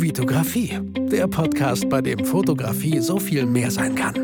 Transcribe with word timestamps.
Vitografie, 0.00 0.78
der 1.10 1.26
Podcast, 1.26 1.88
bei 1.88 2.00
dem 2.00 2.24
Fotografie 2.24 3.00
so 3.00 3.18
viel 3.18 3.44
mehr 3.46 3.68
sein 3.68 3.96
kann. 3.96 4.14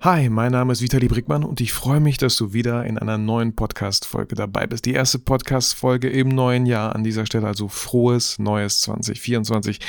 Hi, 0.00 0.28
mein 0.28 0.52
Name 0.52 0.72
ist 0.72 0.82
Vitali 0.82 1.08
Brickmann 1.08 1.42
und 1.42 1.60
ich 1.60 1.72
freue 1.72 1.98
mich, 1.98 2.18
dass 2.18 2.36
du 2.36 2.52
wieder 2.52 2.84
in 2.86 2.96
einer 2.96 3.18
neuen 3.18 3.56
Podcast-Folge 3.56 4.36
dabei 4.36 4.68
bist. 4.68 4.84
Die 4.84 4.92
erste 4.92 5.18
Podcast-Folge 5.18 6.08
im 6.10 6.28
neuen 6.28 6.64
Jahr 6.64 6.94
an 6.94 7.02
dieser 7.02 7.26
Stelle, 7.26 7.48
also 7.48 7.66
frohes 7.66 8.38
neues 8.38 8.80
2024. 8.80 9.80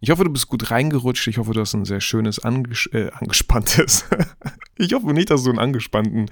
Ich 0.00 0.10
hoffe, 0.10 0.24
du 0.24 0.30
bist 0.30 0.48
gut 0.48 0.70
reingerutscht. 0.70 1.26
Ich 1.26 1.38
hoffe, 1.38 1.52
du 1.52 1.60
hast 1.60 1.72
ein 1.72 1.86
sehr 1.86 2.02
schönes, 2.02 2.38
anges 2.38 2.86
äh, 2.92 3.10
angespanntes. 3.12 4.04
ich 4.78 4.92
hoffe 4.92 5.12
nicht, 5.12 5.30
dass 5.30 5.42
du 5.42 5.50
einen 5.50 5.58
angespannten 5.58 6.26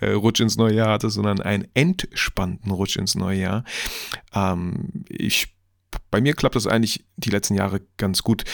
äh, 0.00 0.10
Rutsch 0.10 0.40
ins 0.40 0.56
neue 0.56 0.74
Jahr 0.74 0.90
hattest, 0.90 1.14
sondern 1.14 1.40
einen 1.40 1.66
entspannten 1.74 2.70
Rutsch 2.70 2.96
ins 2.96 3.14
neue 3.14 3.40
Jahr. 3.40 3.64
Ähm, 4.34 5.04
ich 5.08 5.54
bei 6.10 6.20
mir 6.20 6.34
klappt 6.34 6.56
das 6.56 6.66
eigentlich 6.66 7.04
die 7.16 7.30
letzten 7.30 7.54
Jahre 7.54 7.80
ganz 7.96 8.22
gut 8.22 8.44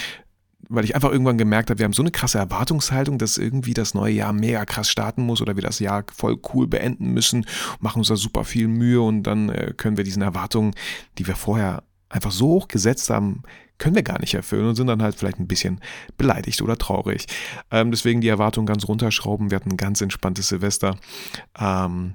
weil 0.68 0.84
ich 0.84 0.94
einfach 0.94 1.12
irgendwann 1.12 1.38
gemerkt 1.38 1.70
habe, 1.70 1.78
wir 1.78 1.84
haben 1.84 1.92
so 1.92 2.02
eine 2.02 2.10
krasse 2.10 2.38
Erwartungshaltung, 2.38 3.18
dass 3.18 3.38
irgendwie 3.38 3.74
das 3.74 3.94
neue 3.94 4.14
Jahr 4.14 4.32
mega 4.32 4.64
krass 4.64 4.90
starten 4.90 5.22
muss 5.22 5.40
oder 5.40 5.56
wir 5.56 5.62
das 5.62 5.78
Jahr 5.78 6.04
voll 6.12 6.38
cool 6.52 6.66
beenden 6.66 7.12
müssen, 7.12 7.46
machen 7.80 7.98
uns 7.98 8.08
da 8.08 8.16
super 8.16 8.44
viel 8.44 8.68
Mühe 8.68 9.00
und 9.00 9.22
dann 9.22 9.48
äh, 9.48 9.74
können 9.76 9.96
wir 9.96 10.04
diesen 10.04 10.22
Erwartungen, 10.22 10.74
die 11.18 11.26
wir 11.26 11.36
vorher 11.36 11.82
einfach 12.08 12.30
so 12.30 12.48
hoch 12.48 12.68
gesetzt 12.68 13.10
haben, 13.10 13.42
können 13.78 13.94
wir 13.94 14.02
gar 14.02 14.20
nicht 14.20 14.34
erfüllen 14.34 14.68
und 14.68 14.74
sind 14.74 14.86
dann 14.86 15.02
halt 15.02 15.16
vielleicht 15.16 15.38
ein 15.38 15.48
bisschen 15.48 15.80
beleidigt 16.16 16.62
oder 16.62 16.78
traurig. 16.78 17.26
Ähm, 17.70 17.90
deswegen 17.90 18.20
die 18.20 18.28
Erwartungen 18.28 18.66
ganz 18.66 18.88
runterschrauben. 18.88 19.50
Wir 19.50 19.56
hatten 19.56 19.72
ein 19.72 19.76
ganz 19.76 20.00
entspanntes 20.00 20.48
Silvester. 20.48 20.96
Ähm, 21.58 22.14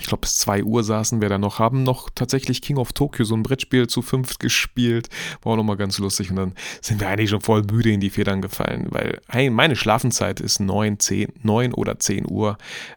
ich 0.00 0.06
glaube, 0.06 0.22
bis 0.22 0.36
2 0.36 0.64
Uhr 0.64 0.82
saßen 0.82 1.20
wir 1.20 1.28
da 1.28 1.38
noch, 1.38 1.58
haben 1.58 1.82
noch 1.82 2.08
tatsächlich 2.14 2.62
King 2.62 2.78
of 2.78 2.92
Tokyo, 2.92 3.24
so 3.24 3.34
ein 3.34 3.42
Brettspiel 3.42 3.86
zu 3.86 4.02
fünft 4.02 4.40
gespielt. 4.40 5.08
War 5.42 5.52
auch 5.52 5.56
nochmal 5.56 5.76
ganz 5.76 5.98
lustig. 5.98 6.30
Und 6.30 6.36
dann 6.36 6.54
sind 6.80 7.00
wir 7.00 7.08
eigentlich 7.08 7.30
schon 7.30 7.42
voll 7.42 7.62
müde 7.62 7.90
in 7.90 8.00
die 8.00 8.10
Federn 8.10 8.40
gefallen, 8.40 8.86
weil 8.90 9.20
meine 9.50 9.76
Schlafenszeit 9.76 10.40
ist 10.40 10.60
9, 10.60 10.98
10, 10.98 11.32
9 11.42 11.74
oder 11.74 11.98
10 11.98 12.30
Uhr 12.30 12.56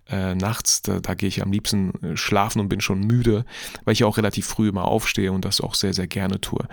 äh, 0.10 0.36
nachts. 0.36 0.82
Da, 0.82 1.00
da 1.00 1.14
gehe 1.14 1.28
ich 1.28 1.42
am 1.42 1.52
liebsten 1.52 1.94
äh, 2.04 2.18
schlafen 2.18 2.60
und 2.60 2.70
bin 2.70 2.80
schon 2.80 3.02
müde, 3.02 3.46
weil 3.84 3.94
ich 3.94 4.04
auch 4.04 4.18
relativ 4.18 4.46
früh 4.46 4.70
immer 4.70 4.86
aufstehe 4.86 5.32
und 5.32 5.44
das 5.44 5.62
auch 5.62 5.76
sehr, 5.76 5.94
sehr 5.94 6.08
gerne 6.08 6.40
tue. 6.40 6.66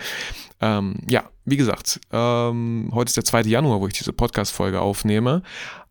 Ähm, 0.61 0.97
ja, 1.09 1.25
wie 1.45 1.57
gesagt, 1.57 2.01
ähm, 2.13 2.91
heute 2.93 3.09
ist 3.09 3.17
der 3.17 3.25
2. 3.25 3.43
Januar, 3.43 3.81
wo 3.81 3.87
ich 3.87 3.95
diese 3.95 4.13
Podcast-Folge 4.13 4.81
aufnehme 4.81 5.43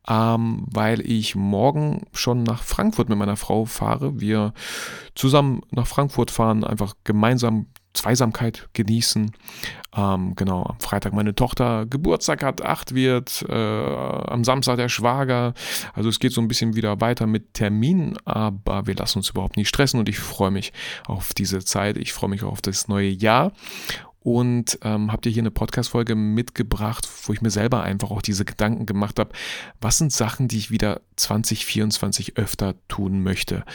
ähm, 0.09 0.65
weil 0.71 1.02
ich 1.02 1.35
morgen 1.35 2.07
schon 2.13 2.43
nach 2.43 2.63
Frankfurt 2.63 3.09
mit 3.09 3.17
meiner 3.17 3.38
Frau 3.38 3.65
fahre. 3.65 4.19
Wir 4.19 4.53
zusammen 5.15 5.61
nach 5.71 5.88
Frankfurt 5.88 6.31
fahren, 6.31 6.63
einfach 6.63 6.95
gemeinsam 7.03 7.67
Zweisamkeit 7.93 8.69
genießen. 8.73 9.31
Ähm, 9.95 10.35
genau, 10.35 10.63
am 10.63 10.80
Freitag 10.80 11.13
meine 11.13 11.33
Tochter 11.33 11.85
Geburtstag 11.87 12.43
hat, 12.43 12.61
acht 12.63 12.93
wird, 12.93 13.45
äh, 13.49 13.53
am 13.53 14.43
Samstag 14.43 14.77
der 14.77 14.89
Schwager. 14.89 15.53
Also 15.93 16.09
es 16.09 16.19
geht 16.19 16.31
so 16.31 16.41
ein 16.41 16.47
bisschen 16.47 16.75
wieder 16.75 17.02
weiter 17.02 17.25
mit 17.25 17.55
Terminen, 17.55 18.17
aber 18.25 18.85
wir 18.87 18.95
lassen 18.95 19.19
uns 19.19 19.30
überhaupt 19.30 19.57
nicht 19.57 19.69
stressen 19.69 19.99
und 19.99 20.07
ich 20.07 20.19
freue 20.19 20.52
mich 20.52 20.71
auf 21.07 21.33
diese 21.33 21.63
Zeit. 21.65 21.97
Ich 21.97 22.13
freue 22.13 22.30
mich 22.30 22.43
auf 22.43 22.61
das 22.61 22.87
neue 22.87 23.09
Jahr 23.09 23.52
und 24.30 24.77
ähm, 24.83 25.11
habe 25.11 25.23
dir 25.23 25.31
hier 25.31 25.41
eine 25.41 25.49
Podcast-Folge 25.49 26.13
mitgebracht, 26.13 27.09
wo 27.23 27.33
ich 27.33 27.41
mir 27.41 27.49
selber 27.49 27.81
einfach 27.81 28.11
auch 28.11 28.22
diese 28.22 28.45
Gedanken 28.45 28.86
gemacht 28.86 29.17
habe, 29.17 29.31
was 29.81 29.97
sind 29.97 30.13
Sachen, 30.13 30.47
die 30.47 30.59
ich 30.59 30.69
wieder 30.69 31.02
2024 31.16 32.38
öfter 32.38 32.75
tun 32.89 33.23
möchte, 33.23 33.66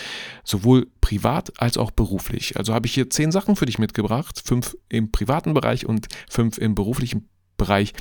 sowohl 0.44 0.86
privat 1.00 1.60
als 1.60 1.76
auch 1.76 1.90
beruflich. 1.90 2.56
Also 2.56 2.72
habe 2.72 2.86
ich 2.86 2.94
hier 2.94 3.10
zehn 3.10 3.32
Sachen 3.32 3.56
für 3.56 3.66
dich 3.66 3.80
mitgebracht, 3.80 4.42
fünf 4.44 4.76
im 4.88 5.10
privaten 5.10 5.54
Bereich 5.54 5.86
und 5.86 6.06
fünf 6.30 6.58
im 6.58 6.76
beruflichen 6.76 7.28
Bereich, 7.56 7.92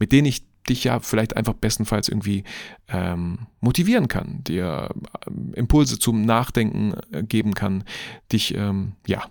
mit 0.00 0.10
denen 0.10 0.26
ich 0.26 0.44
dich 0.68 0.82
ja 0.82 0.98
vielleicht 0.98 1.36
einfach 1.36 1.54
bestenfalls 1.54 2.08
irgendwie 2.08 2.42
ähm, 2.88 3.46
motivieren 3.60 4.08
kann, 4.08 4.42
dir 4.42 4.90
ähm, 5.24 5.54
Impulse 5.54 6.00
zum 6.00 6.22
Nachdenken 6.22 6.94
äh, 7.12 7.22
geben 7.22 7.54
kann, 7.54 7.84
dich 8.32 8.56
ähm, 8.56 8.94
ja 9.06 9.22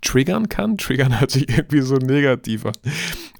triggern 0.00 0.48
kann. 0.48 0.78
Triggern 0.78 1.18
hört 1.18 1.30
sich 1.30 1.48
irgendwie 1.48 1.80
so 1.80 1.96
negativ 1.96 2.66
an. 2.66 2.74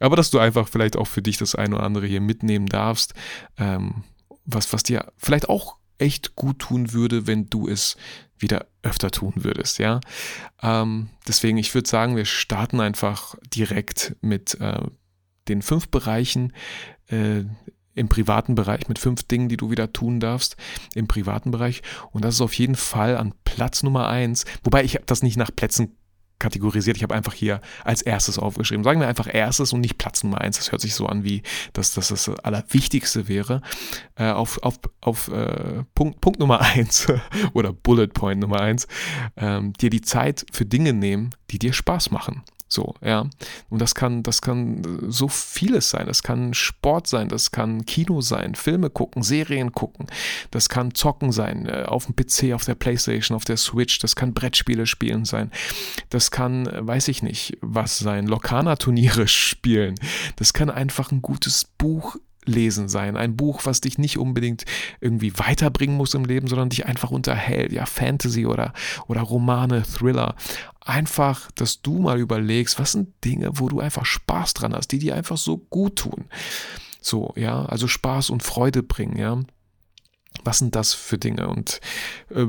Aber 0.01 0.17
dass 0.17 0.31
du 0.31 0.39
einfach 0.39 0.69
vielleicht 0.69 0.97
auch 0.97 1.07
für 1.07 1.23
dich 1.23 1.39
das 1.39 1.55
eine 1.55 1.77
oder 1.77 1.85
andere 1.85 2.07
hier 2.07 2.21
mitnehmen 2.21 2.67
darfst, 2.67 3.15
ähm, 3.59 4.05
was, 4.45 4.73
was 4.73 4.83
dir 4.83 5.13
vielleicht 5.17 5.49
auch 5.49 5.77
echt 5.99 6.37
gut 6.37 6.59
tun 6.59 6.93
würde, 6.93 7.27
wenn 7.27 7.47
du 7.47 7.69
es 7.69 7.97
wieder 8.39 8.67
öfter 8.83 9.11
tun 9.11 9.33
würdest, 9.37 9.79
ja. 9.79 10.01
Ähm, 10.61 11.09
deswegen, 11.27 11.57
ich 11.57 11.73
würde 11.75 11.89
sagen, 11.89 12.17
wir 12.17 12.25
starten 12.25 12.81
einfach 12.81 13.37
direkt 13.55 14.17
mit 14.21 14.61
äh, 14.61 14.83
den 15.49 15.63
fünf 15.63 15.89
Bereichen, 15.89 16.53
äh, 17.07 17.45
im 17.95 18.09
privaten 18.09 18.55
Bereich 18.55 18.89
mit 18.89 18.99
fünf 18.99 19.23
Dingen, 19.23 19.49
die 19.49 19.57
du 19.57 19.71
wieder 19.71 19.93
tun 19.93 20.21
darfst 20.21 20.57
im 20.95 21.07
privaten 21.07 21.51
Bereich. 21.51 21.83
Und 22.11 22.25
das 22.25 22.35
ist 22.35 22.41
auf 22.41 22.55
jeden 22.55 22.75
Fall 22.75 23.17
an 23.17 23.35
Platz 23.45 23.83
Nummer 23.83 24.09
eins. 24.09 24.45
Wobei 24.65 24.85
ich 24.85 24.99
das 25.07 25.23
nicht 25.23 25.37
nach 25.37 25.55
Plätzen 25.55 25.97
kategorisiert. 26.45 26.99
Ich 26.99 27.03
habe 27.03 27.15
einfach 27.15 27.33
hier 27.33 27.63
als 27.85 28.03
erstes 28.03 28.39
aufgeschrieben. 28.39 28.85
Sagen 28.85 29.01
wir 29.01 29.09
einfach 29.09 29.33
erstes 29.33 29.73
und 29.73 29.81
nicht 29.81 29.97
Platz 29.97 30.23
Nummer 30.23 30.43
eins. 30.43 30.59
Das 30.59 30.71
hört 30.71 30.83
sich 30.83 30.95
so 30.95 31.07
an, 31.07 31.25
wie 31.25 31.43
dass 31.73 31.95
das 31.95 32.09
das 32.09 32.29
Allerwichtigste 32.29 33.29
wäre. 33.29 33.63
Äh, 34.17 34.31
auf 34.31 34.63
auf, 34.63 34.79
auf 35.01 35.29
äh, 35.29 35.85
Punkt, 35.95 36.21
Punkt 36.21 36.39
Nummer 36.39 36.61
eins 36.61 37.07
oder 37.55 37.73
Bullet 37.73 38.09
Point 38.09 38.41
Nummer 38.41 38.61
eins. 38.61 38.87
Ähm, 39.37 39.73
dir 39.73 39.89
die 39.89 40.03
Zeit 40.03 40.45
für 40.53 40.67
Dinge 40.67 40.93
nehmen, 40.93 41.31
die 41.51 41.59
dir 41.59 41.73
Spaß 41.73 42.11
machen. 42.11 42.43
So, 42.75 42.95
ja. 43.03 43.27
Und 43.71 43.81
das 43.81 43.95
kann, 43.95 44.25
das 44.25 44.43
kann 44.43 44.83
so 45.09 45.29
vieles 45.29 45.91
sein. 45.91 46.07
Das 46.07 46.25
kann 46.25 46.55
Sport 46.55 47.07
sein, 47.07 47.29
das 47.29 47.53
kann 47.53 47.87
Kino 47.87 48.21
sein, 48.21 48.57
Filme 48.57 48.91
gucken, 48.91 49.23
Serien 49.23 49.73
gucken, 49.73 50.07
das 50.51 50.69
kann 50.69 50.95
Zocken 50.95 51.31
sein, 51.31 51.67
äh, 51.67 51.85
auf 51.87 52.07
dem 52.07 52.17
PC, 52.17 52.53
auf 52.53 52.65
der 52.65 52.75
Playstation, 52.75 53.37
auf 53.37 53.45
der 53.45 53.57
Switch, 53.57 54.01
das 54.01 54.17
kann 54.17 54.35
Brettspiele 54.35 54.87
spielen 54.87 55.25
sein, 55.25 55.53
das 56.11 56.33
kann, 56.33 56.67
äh, 56.67 56.87
weiß 56.87 57.09
ich 57.09 57.23
nicht, 57.23 57.59
was 57.61 57.99
sein, 57.99 58.27
Lokana-Turniere 58.27 59.29
spielen, 59.29 59.95
das 60.37 60.53
kann 60.53 60.69
einfach 60.69 61.13
ein 61.13 61.23
gutes 61.23 61.65
Buch 61.79 62.17
lesen 62.45 62.89
sein. 62.89 63.17
Ein 63.17 63.37
Buch, 63.37 63.63
was 63.65 63.81
dich 63.81 63.99
nicht 63.99 64.19
unbedingt 64.19 64.65
irgendwie 65.01 65.39
weiterbringen 65.39 65.97
muss 65.97 66.15
im 66.15 66.25
Leben, 66.25 66.49
sondern 66.49 66.69
dich 66.69 66.87
einfach 66.87 67.11
unterhält. 67.11 67.73
Ja, 67.73 67.87
Fantasy 67.87 68.47
oder, 68.47 68.73
oder 69.07 69.23
Romane, 69.23 69.83
Thriller. 69.83 70.35
Einfach, 70.81 71.51
dass 71.53 71.81
du 71.81 71.99
mal 71.99 72.19
überlegst, 72.19 72.79
was 72.79 72.93
sind 72.93 73.09
Dinge, 73.25 73.51
wo 73.55 73.69
du 73.69 73.81
einfach 73.81 74.05
Spaß 74.05 74.55
dran 74.55 74.75
hast, 74.75 74.89
die 74.89 74.99
dir 74.99 75.15
einfach 75.15 75.39
so 75.39 75.59
gut 75.59 75.97
tun. 75.97 76.27
So, 77.01 77.33
ja, 77.37 77.65
also 77.67 77.87
Spaß 77.87 78.31
und 78.31 78.43
Freude 78.43 78.83
bringen, 78.83 79.17
ja. 79.17 79.39
Was 80.43 80.59
sind 80.59 80.75
das 80.75 80.95
für 80.95 81.17
Dinge? 81.17 81.49
Und 81.49 81.81
äh, 82.31 82.47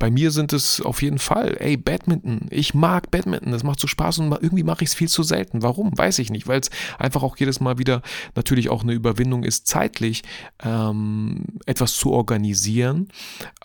bei 0.00 0.10
mir 0.10 0.30
sind 0.30 0.54
es 0.54 0.80
auf 0.80 1.02
jeden 1.02 1.18
Fall, 1.18 1.58
ey, 1.60 1.76
Badminton. 1.76 2.46
Ich 2.48 2.72
mag 2.72 3.10
Badminton. 3.10 3.52
Das 3.52 3.62
macht 3.62 3.78
so 3.78 3.86
Spaß 3.86 4.18
und 4.18 4.32
irgendwie 4.32 4.64
mache 4.64 4.82
ich 4.82 4.88
es 4.88 4.94
viel 4.94 5.08
zu 5.08 5.22
selten. 5.22 5.62
Warum? 5.62 5.96
Weiß 5.96 6.18
ich 6.18 6.30
nicht. 6.30 6.48
Weil 6.48 6.60
es 6.60 6.70
einfach 6.98 7.22
auch 7.22 7.36
jedes 7.36 7.60
Mal 7.60 7.76
wieder 7.76 8.00
natürlich 8.34 8.70
auch 8.70 8.82
eine 8.82 8.94
Überwindung 8.94 9.44
ist, 9.44 9.66
zeitlich 9.66 10.22
ähm, 10.64 11.44
etwas 11.66 11.94
zu 11.96 12.12
organisieren. 12.12 13.08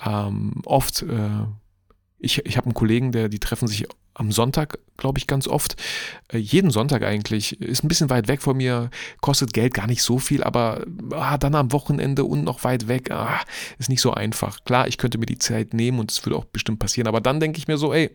Ähm, 0.05 0.61
oft, 0.65 1.03
äh, 1.03 1.45
ich, 2.19 2.45
ich 2.45 2.57
habe 2.57 2.65
einen 2.65 2.73
Kollegen, 2.73 3.13
der, 3.13 3.29
die 3.29 3.39
treffen 3.39 3.69
sich 3.69 3.87
am 4.15 4.31
Sonntag, 4.31 4.79
glaube 4.97 5.19
ich, 5.19 5.27
ganz 5.27 5.47
oft. 5.47 5.75
Äh, 6.29 6.37
jeden 6.37 6.71
Sonntag 6.71 7.03
eigentlich. 7.03 7.61
Ist 7.61 7.83
ein 7.83 7.89
bisschen 7.89 8.09
weit 8.09 8.27
weg 8.27 8.41
von 8.41 8.57
mir, 8.57 8.89
kostet 9.21 9.53
Geld 9.53 9.73
gar 9.73 9.87
nicht 9.87 10.01
so 10.01 10.19
viel, 10.19 10.41
aber 10.41 10.85
ah, 11.11 11.37
dann 11.37 11.53
am 11.53 11.73
Wochenende 11.73 12.23
und 12.23 12.43
noch 12.43 12.63
weit 12.63 12.87
weg, 12.87 13.11
ah, 13.11 13.41
ist 13.77 13.89
nicht 13.89 14.01
so 14.01 14.13
einfach. 14.13 14.63
Klar, 14.63 14.87
ich 14.87 14.97
könnte 14.97 15.17
mir 15.17 15.25
die 15.25 15.37
Zeit 15.37 15.73
nehmen 15.73 15.99
und 15.99 16.11
es 16.11 16.25
würde 16.25 16.37
auch 16.37 16.45
bestimmt 16.45 16.79
passieren, 16.79 17.07
aber 17.07 17.19
dann 17.19 17.41
denke 17.41 17.57
ich 17.59 17.67
mir 17.67 17.77
so, 17.77 17.93
ey, 17.93 18.09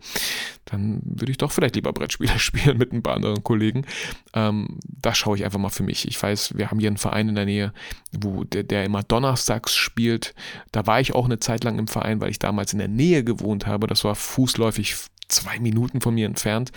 dann 0.64 1.00
würde 1.04 1.30
ich 1.30 1.38
doch 1.38 1.52
vielleicht 1.52 1.76
lieber 1.76 1.92
Brettspiele 1.92 2.38
spielen 2.38 2.78
mit 2.78 2.92
ein 2.92 3.02
paar 3.02 3.16
anderen 3.16 3.44
Kollegen. 3.44 3.84
Ähm, 4.32 4.78
da 4.84 5.14
schaue 5.14 5.36
ich 5.36 5.44
einfach 5.44 5.58
mal 5.58 5.68
für 5.68 5.82
mich. 5.82 6.08
Ich 6.08 6.20
weiß, 6.20 6.56
wir 6.56 6.70
haben 6.70 6.80
hier 6.80 6.88
einen 6.88 6.96
Verein 6.96 7.28
in 7.28 7.34
der 7.34 7.44
Nähe, 7.44 7.72
wo 8.10 8.44
der, 8.44 8.62
der 8.62 8.84
immer 8.84 9.02
donnerstags 9.02 9.74
spielt. 9.74 10.34
Da 10.72 10.86
war 10.86 11.00
ich 11.00 11.14
auch 11.14 11.26
eine 11.26 11.40
Zeit 11.40 11.62
lang 11.62 11.78
im 11.78 11.88
Verein, 11.88 12.22
weil 12.22 12.30
ich 12.30 12.38
damals 12.38 12.72
in 12.72 12.78
der 12.78 12.88
Nähe 12.88 13.22
gewohnt 13.22 13.66
habe. 13.66 13.86
Das 13.86 14.02
war 14.04 14.14
fußläufig 14.14 14.96
zwei 15.30 15.58
Minuten 15.58 16.00
von 16.00 16.14
mir 16.14 16.26
entfernt. 16.26 16.72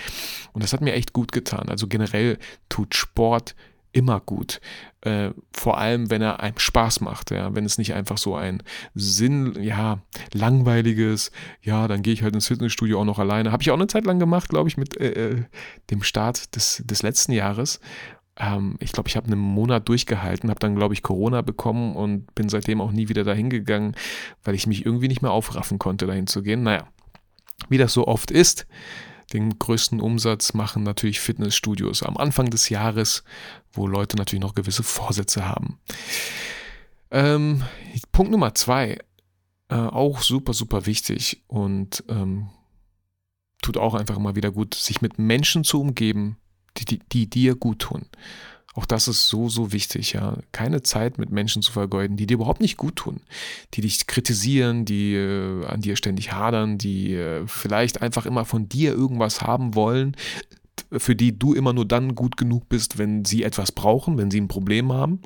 Und 0.54 0.64
das 0.64 0.74
hat 0.74 0.82
mir 0.82 0.94
echt 0.94 1.14
gut 1.14 1.32
getan. 1.32 1.70
Also 1.70 1.88
generell 1.88 2.38
tut 2.70 2.96
Sport 2.96 3.56
immer 3.94 4.20
gut. 4.20 4.60
Äh, 5.02 5.32
vor 5.54 5.78
allem, 5.78 6.10
wenn 6.10 6.22
er 6.22 6.40
einem 6.40 6.58
Spaß 6.58 7.02
macht, 7.02 7.32
ja, 7.32 7.54
wenn 7.56 7.64
es 7.64 7.78
nicht 7.78 7.94
einfach 7.94 8.18
so 8.18 8.36
ein 8.36 8.64
Sinn, 8.96 9.56
ja, 9.62 10.00
langweiliges, 10.34 11.32
ja, 11.62 11.88
dann 11.88 12.02
gehe 12.02 12.14
ich 12.14 12.24
halt 12.24 12.34
ins 12.34 12.48
Fitnessstudio 12.48 13.00
auch 13.00 13.06
noch 13.06 13.20
alleine. 13.20 13.52
Habe 13.52 13.62
ich 13.62 13.72
auch 13.72 13.76
eine 13.76 13.88
Zeit 13.88 14.06
lang 14.06 14.20
gemacht, 14.20 14.50
glaube 14.50 14.68
ich, 14.68 14.78
mit 14.78 15.00
äh, 15.00 15.12
äh, 15.12 15.44
dem 15.92 16.04
Start 16.04 16.56
des, 16.56 16.82
des 16.86 17.04
letzten 17.04 17.34
Jahres. 17.34 17.80
Ähm, 18.38 18.78
ich 18.80 18.92
glaube, 18.92 19.10
ich 19.10 19.16
habe 19.16 19.28
einen 19.28 19.40
Monat 19.40 19.88
durchgehalten, 19.88 20.50
habe 20.50 20.60
dann, 20.60 20.76
glaube 20.76 20.96
ich, 20.96 21.04
Corona 21.04 21.42
bekommen 21.42 21.96
und 21.96 22.34
bin 22.34 22.50
seitdem 22.50 22.82
auch 22.82 22.92
nie 22.92 23.10
wieder 23.10 23.24
dahin 23.24 23.50
gegangen, 23.50 23.96
weil 24.44 24.56
ich 24.56 24.66
mich 24.66 24.86
irgendwie 24.86 25.08
nicht 25.08 25.22
mehr 25.22 25.32
aufraffen 25.32 25.78
konnte, 25.78 26.08
dahin 26.08 26.28
zu 26.28 26.42
gehen. 26.42 26.64
Naja, 26.64 26.88
wie 27.69 27.77
das 27.77 27.94
so 27.94 28.07
oft 28.07 28.31
ist, 28.31 28.65
Den 29.33 29.57
größten 29.57 30.00
Umsatz 30.00 30.54
machen 30.54 30.83
natürlich 30.83 31.19
Fitnessstudios 31.19 32.04
am 32.04 32.18
Anfang 32.18 32.50
des 32.50 32.69
Jahres, 32.69 33.24
wo 33.71 33.88
Leute 33.88 34.18
natürlich 34.18 34.44
noch 34.44 34.54
gewisse 34.54 34.83
Vorsätze 34.83 35.48
haben. 35.48 35.80
Ähm, 37.10 37.63
Punkt 38.12 38.31
Nummer 38.31 38.54
zwei, 38.54 39.00
äh, 39.69 39.75
auch 39.75 40.21
super, 40.21 40.54
super 40.54 40.86
wichtig 40.86 41.44
und 41.48 42.04
ähm, 42.10 42.50
tut 43.62 43.77
auch 43.77 43.95
einfach 43.95 44.18
immer 44.18 44.36
wieder 44.36 44.51
gut, 44.51 44.75
sich 44.75 45.01
mit 45.01 45.18
Menschen 45.18 45.63
zu 45.63 45.81
umgeben, 45.81 46.38
die, 46.77 46.86
die, 46.86 47.00
die 47.12 47.30
dir 47.30 47.56
gut 47.56 47.80
tun. 47.80 48.06
Auch 48.74 48.86
das 48.86 49.08
ist 49.08 49.28
so, 49.28 49.50
so 49.50 49.72
wichtig, 49.72 50.14
ja. 50.14 50.38
Keine 50.52 50.81
Zeit 50.81 51.20
mit 51.20 51.31
Menschen 51.31 51.62
zu 51.62 51.72
vergeuden, 51.72 52.18
die 52.18 52.25
dir 52.25 52.36
überhaupt 52.36 52.62
nicht 52.62 52.75
gut 52.75 52.96
tun, 52.96 53.22
die 53.75 53.81
dich 53.81 54.08
kritisieren, 54.08 54.84
die 54.84 55.14
äh, 55.14 55.66
an 55.66 55.81
dir 55.81 55.96
ständig 55.96 56.31
hadern, 56.31 56.80
die 56.80 57.14
äh, 57.14 57.46
vielleicht 57.48 58.02
einfach 58.02 58.25
immer 58.25 58.46
von 58.46 58.68
dir 58.68 58.94
irgendwas 58.94 59.42
haben 59.42 59.75
wollen, 59.75 60.18
für 60.92 61.16
die 61.16 61.38
du 61.38 61.54
immer 61.54 61.74
nur 61.74 61.88
dann 61.88 62.16
gut 62.16 62.36
genug 62.36 62.68
bist, 62.68 62.98
wenn 62.98 63.25
sie 63.25 63.44
etwas 63.44 63.72
brauchen, 63.72 64.18
wenn 64.18 64.31
sie 64.31 64.42
ein 64.42 64.48
Problem 64.48 64.92
haben. 64.92 65.22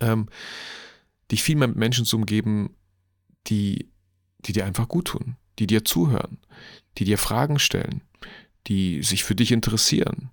Ähm, 0.00 0.26
dich 1.30 1.44
viel 1.44 1.56
mehr 1.56 1.68
mit 1.68 1.76
Menschen 1.76 2.04
zu 2.04 2.16
umgeben, 2.16 2.70
die, 3.46 3.90
die 4.40 4.52
dir 4.52 4.64
einfach 4.64 4.88
gut 4.88 5.06
tun, 5.06 5.36
die 5.60 5.68
dir 5.68 5.84
zuhören, 5.84 6.38
die 6.98 7.04
dir 7.04 7.18
Fragen 7.18 7.60
stellen, 7.60 8.02
die 8.66 9.02
sich 9.02 9.24
für 9.24 9.34
dich 9.34 9.52
interessieren, 9.52 10.30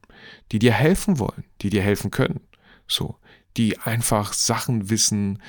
die 0.51 0.59
dir 0.59 0.73
helfen 0.73 1.19
wollen, 1.19 1.43
die 1.61 1.69
dir 1.69 1.81
helfen 1.81 2.11
können. 2.11 2.41
So, 2.87 3.17
die 3.57 3.79
einfach 3.79 4.33
Sachen 4.33 4.89
wissen, 4.89 5.41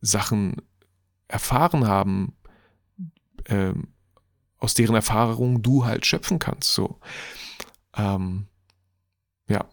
Sachen 0.00 0.62
erfahren 1.28 1.86
haben, 1.86 2.36
ähm, 3.46 3.88
aus 4.58 4.74
deren 4.74 4.94
Erfahrungen 4.94 5.62
du 5.62 5.84
halt 5.84 6.06
schöpfen 6.06 6.38
kannst. 6.38 6.72
So, 6.74 6.98
ähm, 7.96 8.46
ja, 9.48 9.68